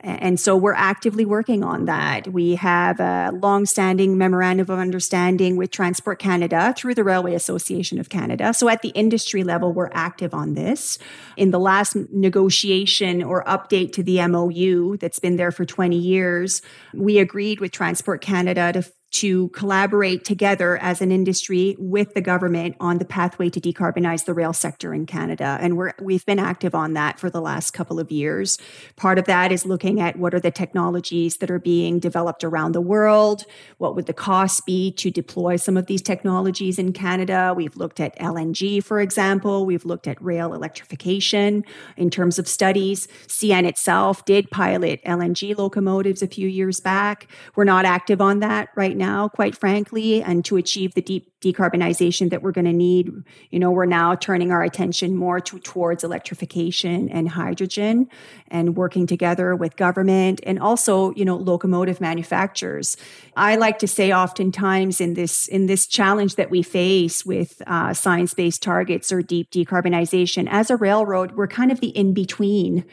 and 0.00 0.38
so 0.38 0.56
we're 0.56 0.74
actively 0.74 1.24
working 1.24 1.64
on 1.64 1.86
that. 1.86 2.28
We 2.28 2.54
have 2.56 3.00
a 3.00 3.30
long-standing 3.32 4.16
memorandum 4.18 4.70
of 4.70 4.78
understanding 4.78 5.56
with 5.56 5.70
Transport 5.70 6.18
Canada 6.18 6.74
through 6.76 6.94
the 6.94 7.04
Railway 7.04 7.34
Association 7.34 7.98
of 7.98 8.08
Canada. 8.08 8.52
So 8.54 8.68
at 8.68 8.82
the 8.82 8.90
industry 8.90 9.42
level, 9.42 9.72
we're 9.72 9.90
active 9.92 10.34
on 10.34 10.54
this. 10.54 10.98
In 11.36 11.50
the 11.50 11.58
last 11.58 11.96
negotiation 12.12 13.22
or 13.22 13.42
update 13.44 13.92
to 13.94 14.02
the 14.02 14.26
MOU 14.26 14.96
that's 14.98 15.18
been 15.18 15.36
there 15.36 15.50
for 15.50 15.64
20 15.64 15.96
years, 15.96 16.62
we 16.94 17.18
agreed 17.18 17.60
with 17.60 17.72
Transport 17.72 18.20
Canada 18.20 18.72
to 18.72 18.82
to 19.16 19.50
collaborate 19.50 20.24
together 20.24 20.78
as 20.78 21.02
an 21.02 21.12
industry 21.12 21.76
with 21.78 22.14
the 22.14 22.22
government 22.22 22.74
on 22.80 22.96
the 22.96 23.04
pathway 23.04 23.50
to 23.50 23.60
decarbonize 23.60 24.24
the 24.24 24.32
rail 24.32 24.54
sector 24.54 24.94
in 24.94 25.04
Canada. 25.04 25.58
And 25.60 25.76
we're, 25.76 25.92
we've 26.00 26.24
been 26.24 26.38
active 26.38 26.74
on 26.74 26.94
that 26.94 27.20
for 27.20 27.28
the 27.28 27.40
last 27.40 27.72
couple 27.72 28.00
of 28.00 28.10
years. 28.10 28.58
Part 28.96 29.18
of 29.18 29.26
that 29.26 29.52
is 29.52 29.66
looking 29.66 30.00
at 30.00 30.16
what 30.16 30.32
are 30.32 30.40
the 30.40 30.50
technologies 30.50 31.36
that 31.38 31.50
are 31.50 31.58
being 31.58 31.98
developed 31.98 32.42
around 32.42 32.72
the 32.72 32.80
world? 32.80 33.44
What 33.76 33.94
would 33.94 34.06
the 34.06 34.14
cost 34.14 34.64
be 34.66 34.92
to 34.92 35.10
deploy 35.10 35.56
some 35.56 35.76
of 35.76 35.86
these 35.86 36.02
technologies 36.02 36.78
in 36.78 36.92
Canada? 36.92 37.52
We've 37.54 37.76
looked 37.76 38.00
at 38.00 38.18
LNG, 38.18 38.82
for 38.82 39.00
example. 39.00 39.66
We've 39.66 39.84
looked 39.84 40.06
at 40.06 40.20
rail 40.22 40.54
electrification 40.54 41.64
in 41.96 42.10
terms 42.10 42.38
of 42.38 42.48
studies. 42.48 43.08
CN 43.26 43.66
itself 43.66 44.24
did 44.24 44.50
pilot 44.50 45.02
LNG 45.04 45.56
locomotives 45.56 46.22
a 46.22 46.26
few 46.26 46.48
years 46.48 46.80
back. 46.80 47.28
We're 47.54 47.64
not 47.64 47.84
active 47.84 48.20
on 48.20 48.40
that 48.40 48.68
right 48.74 48.86
right 48.86 48.96
now, 49.06 49.28
quite 49.28 49.56
frankly, 49.56 50.22
and 50.22 50.44
to 50.44 50.56
achieve 50.56 50.94
the 50.94 51.02
deep 51.02 51.24
decarbonization 51.40 52.30
that 52.30 52.42
we're 52.42 52.56
going 52.58 52.70
to 52.74 52.78
need, 52.88 53.04
you 53.50 53.58
know, 53.58 53.70
we're 53.70 53.92
now 54.02 54.14
turning 54.16 54.50
our 54.50 54.62
attention 54.62 55.14
more 55.14 55.38
to, 55.40 55.58
towards 55.60 56.02
electrification 56.02 57.08
and 57.16 57.28
hydrogen 57.28 58.08
and 58.48 58.76
working 58.76 59.06
together 59.06 59.54
with 59.54 59.76
government 59.76 60.40
and 60.48 60.58
also, 60.58 61.12
you 61.14 61.24
know, 61.24 61.36
locomotive 61.36 62.00
manufacturers. 62.00 62.96
I 63.36 63.56
like 63.56 63.78
to 63.78 63.86
say 63.86 64.12
oftentimes 64.12 65.00
in 65.00 65.14
this 65.14 65.46
in 65.48 65.66
this 65.66 65.86
challenge 65.86 66.34
that 66.34 66.50
we 66.50 66.62
face 66.62 67.24
with 67.24 67.62
uh, 67.66 67.94
science-based 67.94 68.62
targets 68.62 69.12
or 69.12 69.22
deep 69.22 69.50
decarbonization, 69.50 70.48
as 70.50 70.70
a 70.70 70.76
railroad, 70.76 71.32
we're 71.36 71.46
kind 71.60 71.70
of 71.70 71.80
the 71.80 71.92
in-between 72.02 72.84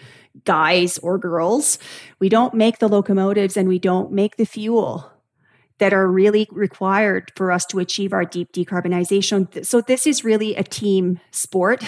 guys 0.45 0.97
or 0.99 1.17
girls. 1.17 1.80
We 2.19 2.30
don't 2.30 2.54
make 2.54 2.78
the 2.80 2.89
locomotives 2.89 3.58
and 3.58 3.67
we 3.67 3.80
don't 3.80 4.12
make 4.12 4.36
the 4.36 4.45
fuel 4.45 5.12
that 5.80 5.94
are 5.94 6.08
really 6.08 6.48
required 6.52 7.32
for 7.36 7.52
us 7.52 7.66
to 7.68 7.80
achieve 7.80 8.14
our 8.14 8.26
deep 8.26 8.52
decarbonization. 8.54 9.66
So, 9.66 9.82
this 9.82 10.08
is 10.08 10.24
really 10.24 10.56
a 10.56 10.64
team 10.64 11.20
sport. 11.32 11.84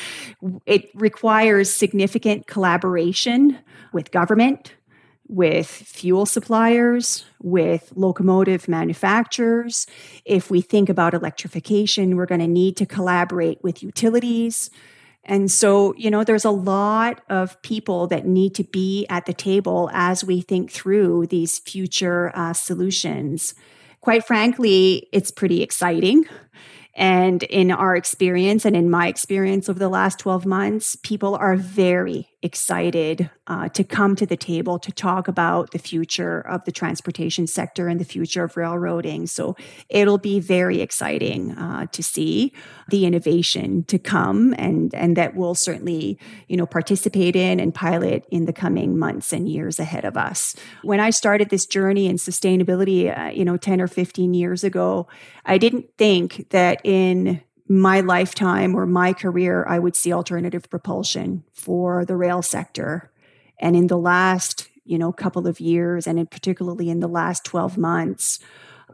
it 0.66 0.90
requires 0.94 1.72
significant 1.72 2.46
collaboration 2.46 3.58
with 3.92 4.10
government, 4.10 4.74
with 5.28 5.66
fuel 5.66 6.26
suppliers, 6.26 7.24
with 7.40 7.92
locomotive 7.94 8.68
manufacturers. 8.68 9.86
If 10.24 10.50
we 10.50 10.60
think 10.60 10.88
about 10.88 11.14
electrification, 11.14 12.16
we're 12.16 12.26
going 12.26 12.40
to 12.40 12.46
need 12.46 12.76
to 12.78 12.86
collaborate 12.86 13.62
with 13.62 13.82
utilities. 13.82 14.70
And 15.26 15.50
so, 15.50 15.94
you 15.96 16.10
know, 16.10 16.22
there's 16.22 16.44
a 16.44 16.50
lot 16.50 17.22
of 17.30 17.60
people 17.62 18.06
that 18.08 18.26
need 18.26 18.54
to 18.56 18.64
be 18.64 19.06
at 19.08 19.26
the 19.26 19.32
table 19.32 19.90
as 19.92 20.22
we 20.22 20.40
think 20.42 20.70
through 20.70 21.26
these 21.26 21.58
future 21.58 22.30
uh, 22.34 22.52
solutions. 22.52 23.54
Quite 24.00 24.26
frankly, 24.26 25.08
it's 25.12 25.30
pretty 25.30 25.62
exciting. 25.62 26.26
And 26.94 27.42
in 27.44 27.70
our 27.70 27.96
experience 27.96 28.64
and 28.64 28.76
in 28.76 28.90
my 28.90 29.08
experience 29.08 29.68
over 29.68 29.78
the 29.78 29.88
last 29.88 30.18
12 30.18 30.46
months, 30.46 30.96
people 30.96 31.34
are 31.34 31.56
very 31.56 32.28
excited 32.44 33.30
uh, 33.46 33.70
to 33.70 33.82
come 33.82 34.14
to 34.14 34.26
the 34.26 34.36
table 34.36 34.78
to 34.78 34.92
talk 34.92 35.28
about 35.28 35.70
the 35.70 35.78
future 35.78 36.40
of 36.40 36.62
the 36.66 36.72
transportation 36.72 37.46
sector 37.46 37.88
and 37.88 37.98
the 37.98 38.04
future 38.04 38.44
of 38.44 38.56
railroading. 38.56 39.26
So 39.26 39.56
it'll 39.88 40.18
be 40.18 40.40
very 40.40 40.82
exciting 40.82 41.52
uh, 41.52 41.86
to 41.86 42.02
see 42.02 42.52
the 42.90 43.06
innovation 43.06 43.82
to 43.84 43.98
come 43.98 44.54
and, 44.58 44.94
and 44.94 45.16
that 45.16 45.34
we'll 45.34 45.54
certainly, 45.54 46.18
you 46.46 46.58
know, 46.58 46.66
participate 46.66 47.34
in 47.34 47.58
and 47.58 47.74
pilot 47.74 48.26
in 48.30 48.44
the 48.44 48.52
coming 48.52 48.98
months 48.98 49.32
and 49.32 49.48
years 49.48 49.80
ahead 49.80 50.04
of 50.04 50.18
us. 50.18 50.54
When 50.82 51.00
I 51.00 51.08
started 51.08 51.48
this 51.48 51.64
journey 51.64 52.06
in 52.06 52.16
sustainability, 52.16 53.18
uh, 53.18 53.30
you 53.30 53.46
know, 53.46 53.56
10 53.56 53.80
or 53.80 53.88
15 53.88 54.34
years 54.34 54.62
ago, 54.62 55.08
I 55.46 55.56
didn't 55.56 55.86
think 55.96 56.50
that 56.50 56.82
in 56.84 57.40
my 57.68 58.00
lifetime 58.00 58.74
or 58.74 58.86
my 58.86 59.12
career, 59.12 59.64
I 59.66 59.78
would 59.78 59.96
see 59.96 60.12
alternative 60.12 60.68
propulsion 60.68 61.44
for 61.52 62.04
the 62.04 62.16
rail 62.16 62.42
sector. 62.42 63.10
And 63.58 63.74
in 63.74 63.86
the 63.86 63.98
last, 63.98 64.68
you 64.84 64.98
know, 64.98 65.12
couple 65.12 65.46
of 65.46 65.60
years, 65.60 66.06
and 66.06 66.18
in 66.18 66.26
particularly 66.26 66.90
in 66.90 67.00
the 67.00 67.08
last 67.08 67.44
12 67.44 67.78
months, 67.78 68.38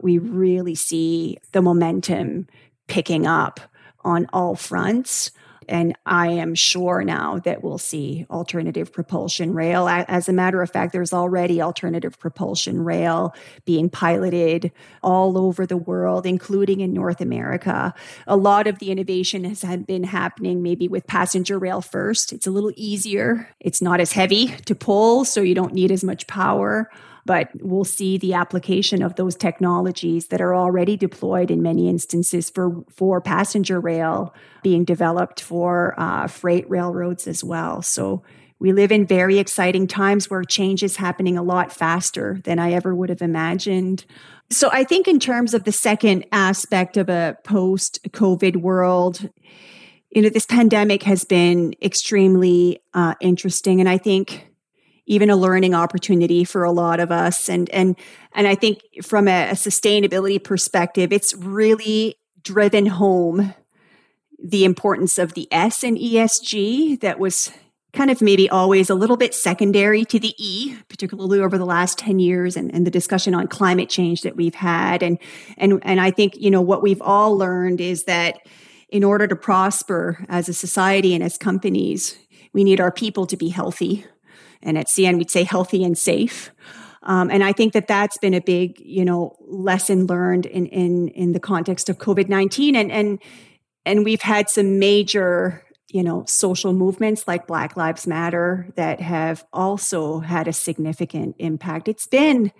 we 0.01 0.17
really 0.17 0.75
see 0.75 1.37
the 1.51 1.61
momentum 1.61 2.47
picking 2.87 3.27
up 3.27 3.59
on 4.03 4.27
all 4.31 4.55
fronts. 4.55 5.31
And 5.71 5.95
I 6.05 6.27
am 6.27 6.53
sure 6.53 7.01
now 7.01 7.39
that 7.39 7.63
we'll 7.63 7.77
see 7.77 8.27
alternative 8.29 8.91
propulsion 8.91 9.53
rail. 9.53 9.87
As 9.87 10.27
a 10.27 10.33
matter 10.33 10.61
of 10.61 10.69
fact, 10.69 10.91
there's 10.91 11.13
already 11.13 11.61
alternative 11.61 12.19
propulsion 12.19 12.83
rail 12.83 13.33
being 13.65 13.89
piloted 13.89 14.73
all 15.01 15.37
over 15.37 15.65
the 15.65 15.77
world, 15.77 16.25
including 16.25 16.81
in 16.81 16.93
North 16.93 17.21
America. 17.21 17.93
A 18.27 18.35
lot 18.35 18.67
of 18.67 18.79
the 18.79 18.91
innovation 18.91 19.45
has 19.45 19.63
been 19.87 20.03
happening 20.03 20.61
maybe 20.61 20.89
with 20.89 21.07
passenger 21.07 21.57
rail 21.57 21.81
first. 21.81 22.33
It's 22.33 22.45
a 22.45 22.51
little 22.51 22.73
easier, 22.75 23.47
it's 23.61 23.81
not 23.81 24.01
as 24.01 24.11
heavy 24.11 24.47
to 24.65 24.75
pull, 24.75 25.23
so 25.23 25.41
you 25.41 25.55
don't 25.55 25.73
need 25.73 25.91
as 25.91 26.03
much 26.03 26.27
power 26.27 26.89
but 27.25 27.49
we'll 27.61 27.83
see 27.83 28.17
the 28.17 28.33
application 28.33 29.01
of 29.01 29.15
those 29.15 29.35
technologies 29.35 30.27
that 30.27 30.41
are 30.41 30.55
already 30.55 30.97
deployed 30.97 31.51
in 31.51 31.61
many 31.61 31.87
instances 31.87 32.49
for, 32.49 32.83
for 32.89 33.21
passenger 33.21 33.79
rail 33.79 34.33
being 34.63 34.83
developed 34.83 35.41
for 35.41 35.93
uh, 35.97 36.27
freight 36.27 36.69
railroads 36.69 37.27
as 37.27 37.43
well. 37.43 37.81
So 37.81 38.23
we 38.59 38.73
live 38.73 38.91
in 38.91 39.07
very 39.07 39.39
exciting 39.39 39.87
times 39.87 40.29
where 40.29 40.43
change 40.43 40.83
is 40.83 40.97
happening 40.97 41.35
a 41.35 41.43
lot 41.43 41.71
faster 41.71 42.39
than 42.43 42.59
I 42.59 42.73
ever 42.73 42.93
would 42.93 43.09
have 43.09 43.23
imagined. 43.23 44.05
So 44.51 44.69
I 44.71 44.83
think 44.83 45.07
in 45.07 45.19
terms 45.19 45.53
of 45.53 45.63
the 45.63 45.71
second 45.71 46.25
aspect 46.31 46.95
of 46.95 47.09
a 47.09 47.37
post 47.43 48.03
COVID 48.11 48.57
world, 48.57 49.29
you 50.11 50.21
know, 50.21 50.29
this 50.29 50.45
pandemic 50.45 51.03
has 51.03 51.23
been 51.23 51.73
extremely 51.81 52.79
uh, 52.93 53.15
interesting. 53.19 53.79
And 53.79 53.89
I 53.89 53.97
think 53.97 54.50
even 55.11 55.29
a 55.29 55.35
learning 55.35 55.73
opportunity 55.73 56.45
for 56.45 56.63
a 56.63 56.71
lot 56.71 57.01
of 57.01 57.11
us. 57.11 57.49
And 57.49 57.69
and 57.71 57.97
and 58.31 58.47
I 58.47 58.55
think 58.55 58.79
from 59.03 59.27
a, 59.27 59.49
a 59.49 59.53
sustainability 59.53 60.41
perspective, 60.41 61.11
it's 61.11 61.35
really 61.35 62.15
driven 62.43 62.85
home 62.85 63.53
the 64.41 64.63
importance 64.63 65.17
of 65.17 65.33
the 65.33 65.49
S 65.51 65.83
in 65.83 65.95
ESG 65.97 67.01
that 67.01 67.19
was 67.19 67.51
kind 67.91 68.09
of 68.09 68.21
maybe 68.21 68.49
always 68.49 68.89
a 68.89 68.95
little 68.95 69.17
bit 69.17 69.35
secondary 69.35 70.05
to 70.05 70.17
the 70.17 70.33
E, 70.37 70.77
particularly 70.87 71.41
over 71.41 71.57
the 71.57 71.65
last 71.65 71.97
10 71.97 72.19
years 72.19 72.55
and, 72.55 72.73
and 72.73 72.87
the 72.87 72.91
discussion 72.91 73.35
on 73.35 73.47
climate 73.47 73.89
change 73.89 74.21
that 74.21 74.37
we've 74.37 74.55
had. 74.55 75.03
And, 75.03 75.19
and, 75.57 75.77
and 75.83 75.99
I 75.99 76.09
think, 76.09 76.37
you 76.37 76.49
know, 76.49 76.61
what 76.61 76.81
we've 76.81 77.01
all 77.01 77.37
learned 77.37 77.81
is 77.81 78.05
that 78.05 78.39
in 78.87 79.03
order 79.03 79.27
to 79.27 79.35
prosper 79.35 80.25
as 80.29 80.47
a 80.47 80.53
society 80.53 81.13
and 81.13 81.21
as 81.21 81.37
companies, 81.37 82.17
we 82.53 82.63
need 82.63 82.79
our 82.79 82.93
people 82.93 83.27
to 83.27 83.35
be 83.35 83.49
healthy. 83.49 84.05
And 84.63 84.77
at 84.77 84.87
CN, 84.87 85.17
we'd 85.17 85.31
say 85.31 85.43
healthy 85.43 85.83
and 85.83 85.97
safe. 85.97 86.51
Um, 87.03 87.31
and 87.31 87.43
I 87.43 87.51
think 87.51 87.73
that 87.73 87.87
that's 87.87 88.17
been 88.17 88.33
a 88.33 88.41
big, 88.41 88.79
you 88.79 89.03
know, 89.03 89.35
lesson 89.39 90.05
learned 90.05 90.45
in 90.45 90.67
in 90.67 91.07
in 91.09 91.31
the 91.31 91.39
context 91.39 91.89
of 91.89 91.97
COVID 91.97 92.29
nineteen, 92.29 92.75
and 92.75 92.91
and 92.91 93.19
and 93.85 94.05
we've 94.05 94.21
had 94.21 94.49
some 94.49 94.77
major, 94.77 95.63
you 95.89 96.03
know, 96.03 96.23
social 96.27 96.73
movements 96.73 97.27
like 97.27 97.47
Black 97.47 97.75
Lives 97.75 98.05
Matter 98.05 98.67
that 98.75 99.01
have 99.01 99.43
also 99.51 100.19
had 100.19 100.47
a 100.47 100.53
significant 100.53 101.35
impact. 101.39 101.87
It's 101.87 102.05
been 102.05 102.51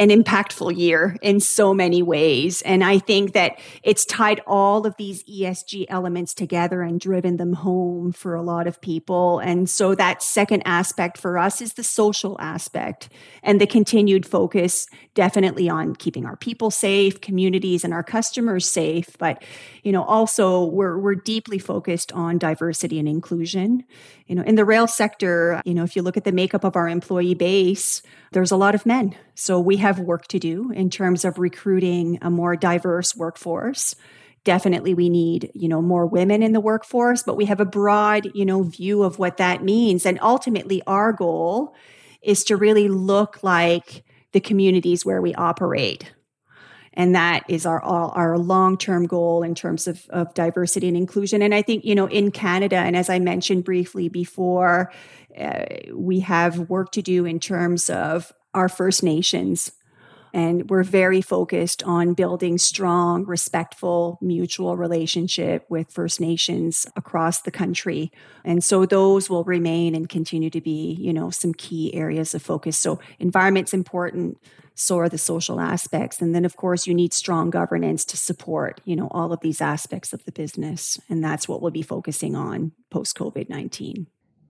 an 0.00 0.08
impactful 0.08 0.74
year 0.74 1.14
in 1.20 1.38
so 1.40 1.74
many 1.74 2.02
ways. 2.02 2.62
And 2.62 2.82
I 2.82 2.98
think 2.98 3.34
that 3.34 3.58
it's 3.82 4.06
tied 4.06 4.40
all 4.46 4.86
of 4.86 4.96
these 4.96 5.22
ESG 5.24 5.84
elements 5.90 6.32
together 6.32 6.80
and 6.80 6.98
driven 6.98 7.36
them 7.36 7.52
home 7.52 8.10
for 8.10 8.34
a 8.34 8.40
lot 8.40 8.66
of 8.66 8.80
people. 8.80 9.40
And 9.40 9.68
so 9.68 9.94
that 9.94 10.22
second 10.22 10.62
aspect 10.64 11.18
for 11.18 11.36
us 11.36 11.60
is 11.60 11.74
the 11.74 11.84
social 11.84 12.40
aspect 12.40 13.10
and 13.42 13.60
the 13.60 13.66
continued 13.66 14.24
focus 14.24 14.86
definitely 15.14 15.68
on 15.68 15.94
keeping 15.94 16.24
our 16.24 16.36
people 16.36 16.70
safe, 16.70 17.20
communities 17.20 17.84
and 17.84 17.92
our 17.92 18.02
customers 18.02 18.64
safe. 18.64 19.18
But, 19.18 19.44
you 19.82 19.92
know, 19.92 20.04
also 20.04 20.64
we're, 20.64 20.98
we're 20.98 21.14
deeply 21.14 21.58
focused 21.58 22.10
on 22.12 22.38
diversity 22.38 22.98
and 22.98 23.06
inclusion. 23.06 23.84
You 24.30 24.36
know, 24.36 24.42
in 24.42 24.54
the 24.54 24.64
rail 24.64 24.86
sector, 24.86 25.60
you 25.64 25.74
know, 25.74 25.82
if 25.82 25.96
you 25.96 26.02
look 26.02 26.16
at 26.16 26.22
the 26.22 26.30
makeup 26.30 26.62
of 26.62 26.76
our 26.76 26.88
employee 26.88 27.34
base, 27.34 28.00
there's 28.30 28.52
a 28.52 28.56
lot 28.56 28.76
of 28.76 28.86
men. 28.86 29.16
So 29.34 29.58
we 29.58 29.78
have 29.78 29.98
work 29.98 30.28
to 30.28 30.38
do 30.38 30.70
in 30.70 30.88
terms 30.88 31.24
of 31.24 31.36
recruiting 31.36 32.16
a 32.22 32.30
more 32.30 32.54
diverse 32.54 33.16
workforce. 33.16 33.96
Definitely 34.44 34.94
we 34.94 35.08
need, 35.08 35.50
you 35.52 35.66
know, 35.66 35.82
more 35.82 36.06
women 36.06 36.44
in 36.44 36.52
the 36.52 36.60
workforce, 36.60 37.24
but 37.24 37.36
we 37.36 37.46
have 37.46 37.58
a 37.58 37.64
broad, 37.64 38.30
you 38.32 38.44
know, 38.44 38.62
view 38.62 39.02
of 39.02 39.18
what 39.18 39.38
that 39.38 39.64
means. 39.64 40.06
And 40.06 40.16
ultimately 40.22 40.80
our 40.86 41.12
goal 41.12 41.74
is 42.22 42.44
to 42.44 42.56
really 42.56 42.86
look 42.86 43.42
like 43.42 44.04
the 44.30 44.38
communities 44.38 45.04
where 45.04 45.20
we 45.20 45.34
operate 45.34 46.12
and 46.94 47.14
that 47.14 47.44
is 47.48 47.66
our 47.66 47.80
our 47.82 48.38
long 48.38 48.76
term 48.76 49.06
goal 49.06 49.42
in 49.42 49.54
terms 49.54 49.86
of, 49.86 50.06
of 50.10 50.32
diversity 50.34 50.88
and 50.88 50.96
inclusion. 50.96 51.42
And 51.42 51.54
i 51.54 51.62
think 51.62 51.84
you 51.84 51.94
know 51.94 52.06
in 52.06 52.30
canada 52.30 52.76
and 52.76 52.96
as 52.96 53.08
i 53.08 53.18
mentioned 53.18 53.64
briefly 53.64 54.08
before 54.08 54.92
uh, 55.38 55.64
we 55.94 56.20
have 56.20 56.70
work 56.70 56.92
to 56.92 57.02
do 57.02 57.24
in 57.24 57.38
terms 57.38 57.88
of 57.88 58.32
our 58.54 58.68
first 58.68 59.02
nations 59.02 59.72
and 60.32 60.68
we're 60.70 60.84
very 60.84 61.20
focused 61.20 61.82
on 61.82 62.14
building 62.14 62.58
strong 62.58 63.24
respectful 63.24 64.18
mutual 64.20 64.76
relationship 64.76 65.66
with 65.68 65.92
first 65.92 66.20
nations 66.20 66.86
across 66.96 67.42
the 67.42 67.50
country. 67.50 68.10
And 68.44 68.62
so 68.62 68.86
those 68.86 69.28
will 69.28 69.44
remain 69.44 69.94
and 69.94 70.08
continue 70.08 70.50
to 70.50 70.60
be 70.60 70.96
you 71.00 71.12
know 71.12 71.30
some 71.30 71.54
key 71.54 71.94
areas 71.94 72.34
of 72.34 72.42
focus. 72.42 72.78
So 72.78 73.00
environment's 73.18 73.74
important 73.74 74.38
so 74.74 74.98
are 74.98 75.10
the 75.10 75.18
social 75.18 75.60
aspects. 75.60 76.22
And 76.22 76.34
then 76.34 76.44
of 76.44 76.56
course 76.56 76.86
you 76.86 76.94
need 76.94 77.12
strong 77.12 77.50
governance 77.50 78.04
to 78.06 78.16
support 78.16 78.80
you 78.84 78.96
know 78.96 79.08
all 79.10 79.32
of 79.32 79.40
these 79.40 79.60
aspects 79.60 80.12
of 80.12 80.24
the 80.24 80.32
business. 80.32 80.98
And 81.08 81.22
that's 81.22 81.48
what 81.48 81.60
we'll 81.60 81.70
be 81.70 81.82
focusing 81.82 82.36
on 82.36 82.72
post 82.90 83.16
covid-19 83.16 84.06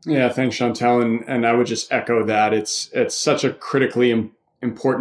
yeah 0.07 0.31
thanks 0.31 0.57
chantal 0.57 1.03
and, 1.03 1.23
and 1.29 1.47
i 1.47 1.53
would 1.53 1.67
just 1.67 1.93
echo 1.93 2.25
that. 2.25 2.55
It's 2.55 2.91
it's 2.93 3.15
such 3.15 3.45
a 3.45 3.53
critically 3.53 4.11
important 4.11 4.40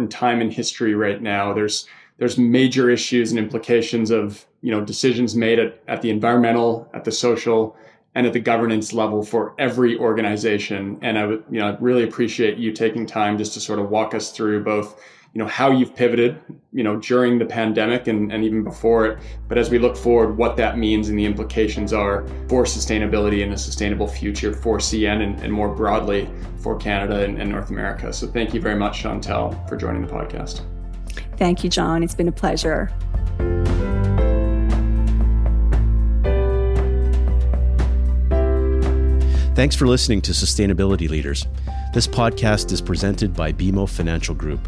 time 0.08 0.40
in 0.40 0.50
history 0.50 0.94
right 0.94 1.20
now. 1.20 1.52
There's 1.52 1.86
there's 2.18 2.38
major 2.38 2.90
issues 2.90 3.30
and 3.30 3.38
implications 3.38 4.10
of 4.10 4.46
you 4.60 4.70
know 4.70 4.84
decisions 4.84 5.34
made 5.34 5.58
at, 5.58 5.80
at 5.88 6.02
the 6.02 6.10
environmental 6.10 6.88
at 6.94 7.04
the 7.04 7.12
social 7.12 7.76
and 8.14 8.26
at 8.26 8.32
the 8.32 8.40
governance 8.40 8.92
level 8.92 9.22
for 9.22 9.54
every 9.58 9.98
organization. 9.98 10.98
And 11.02 11.18
i 11.18 11.26
would 11.26 11.44
you 11.50 11.60
know 11.60 11.76
really 11.80 12.04
appreciate 12.04 12.58
you 12.58 12.72
taking 12.72 13.06
time 13.06 13.38
just 13.38 13.54
to 13.54 13.60
sort 13.60 13.78
of 13.78 13.90
walk 13.90 14.14
us 14.14 14.32
through 14.32 14.64
both 14.64 15.00
you 15.32 15.38
know 15.38 15.46
how 15.46 15.70
you've 15.70 15.94
pivoted 15.94 16.40
you 16.72 16.82
know 16.82 16.96
during 16.96 17.38
the 17.38 17.44
pandemic 17.44 18.08
and, 18.08 18.32
and 18.32 18.44
even 18.44 18.64
before 18.64 19.06
it. 19.06 19.18
But 19.48 19.58
as 19.58 19.70
we 19.70 19.78
look 19.78 19.96
forward 19.96 20.36
what 20.36 20.56
that 20.56 20.76
means 20.76 21.08
and 21.08 21.18
the 21.18 21.24
implications 21.24 21.92
are 21.92 22.26
for 22.48 22.64
sustainability 22.64 23.42
and 23.42 23.52
a 23.52 23.58
sustainable 23.58 24.08
future 24.08 24.52
for 24.52 24.78
cn 24.78 25.22
and, 25.22 25.40
and 25.40 25.52
more 25.52 25.74
broadly 25.74 26.28
for 26.58 26.76
canada 26.76 27.24
and, 27.24 27.40
and 27.40 27.50
north 27.50 27.70
america. 27.70 28.12
So 28.12 28.26
thank 28.26 28.54
you 28.54 28.60
very 28.60 28.76
much 28.76 28.98
chantal 28.98 29.52
for 29.68 29.76
joining 29.76 30.04
the 30.04 30.12
podcast. 30.12 30.62
Thank 31.36 31.62
you 31.62 31.70
john. 31.70 32.02
It's 32.02 32.14
been 32.14 32.28
a 32.28 32.32
pleasure. 32.32 32.92
Thanks 39.54 39.76
for 39.76 39.86
listening 39.86 40.22
to 40.22 40.32
Sustainability 40.32 41.08
Leaders. 41.10 41.46
This 41.92 42.06
podcast 42.06 42.72
is 42.72 42.80
presented 42.80 43.34
by 43.34 43.52
BMO 43.52 43.86
Financial 43.86 44.34
Group. 44.34 44.66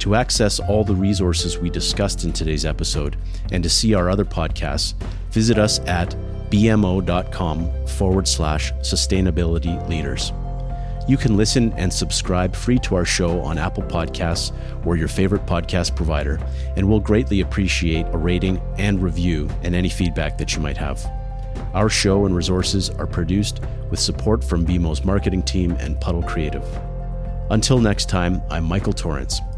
To 0.00 0.14
access 0.14 0.60
all 0.60 0.82
the 0.82 0.94
resources 0.94 1.58
we 1.58 1.68
discussed 1.68 2.24
in 2.24 2.32
today's 2.32 2.64
episode 2.64 3.16
and 3.52 3.62
to 3.62 3.68
see 3.68 3.92
our 3.92 4.08
other 4.08 4.24
podcasts, 4.24 4.94
visit 5.30 5.58
us 5.58 5.78
at 5.80 6.16
bmo.com 6.50 7.86
forward 7.86 8.26
slash 8.26 8.72
sustainability 8.80 9.86
leaders. 9.90 10.32
You 11.06 11.18
can 11.18 11.36
listen 11.36 11.74
and 11.74 11.92
subscribe 11.92 12.56
free 12.56 12.78
to 12.78 12.94
our 12.94 13.04
show 13.04 13.40
on 13.42 13.58
Apple 13.58 13.82
Podcasts 13.82 14.56
or 14.86 14.96
your 14.96 15.08
favorite 15.08 15.44
podcast 15.44 15.94
provider, 15.94 16.40
and 16.76 16.88
we'll 16.88 17.00
greatly 17.00 17.42
appreciate 17.42 18.06
a 18.12 18.16
rating 18.16 18.58
and 18.78 19.02
review 19.02 19.50
and 19.62 19.74
any 19.74 19.90
feedback 19.90 20.38
that 20.38 20.54
you 20.54 20.62
might 20.62 20.78
have. 20.78 21.04
Our 21.74 21.90
show 21.90 22.24
and 22.24 22.34
resources 22.34 22.88
are 22.88 23.06
produced 23.06 23.60
with 23.90 24.00
support 24.00 24.42
from 24.42 24.64
BMO's 24.64 25.04
marketing 25.04 25.42
team 25.42 25.72
and 25.72 26.00
Puddle 26.00 26.22
Creative. 26.22 26.64
Until 27.50 27.80
next 27.80 28.08
time, 28.08 28.40
I'm 28.48 28.64
Michael 28.64 28.94
Torrance. 28.94 29.40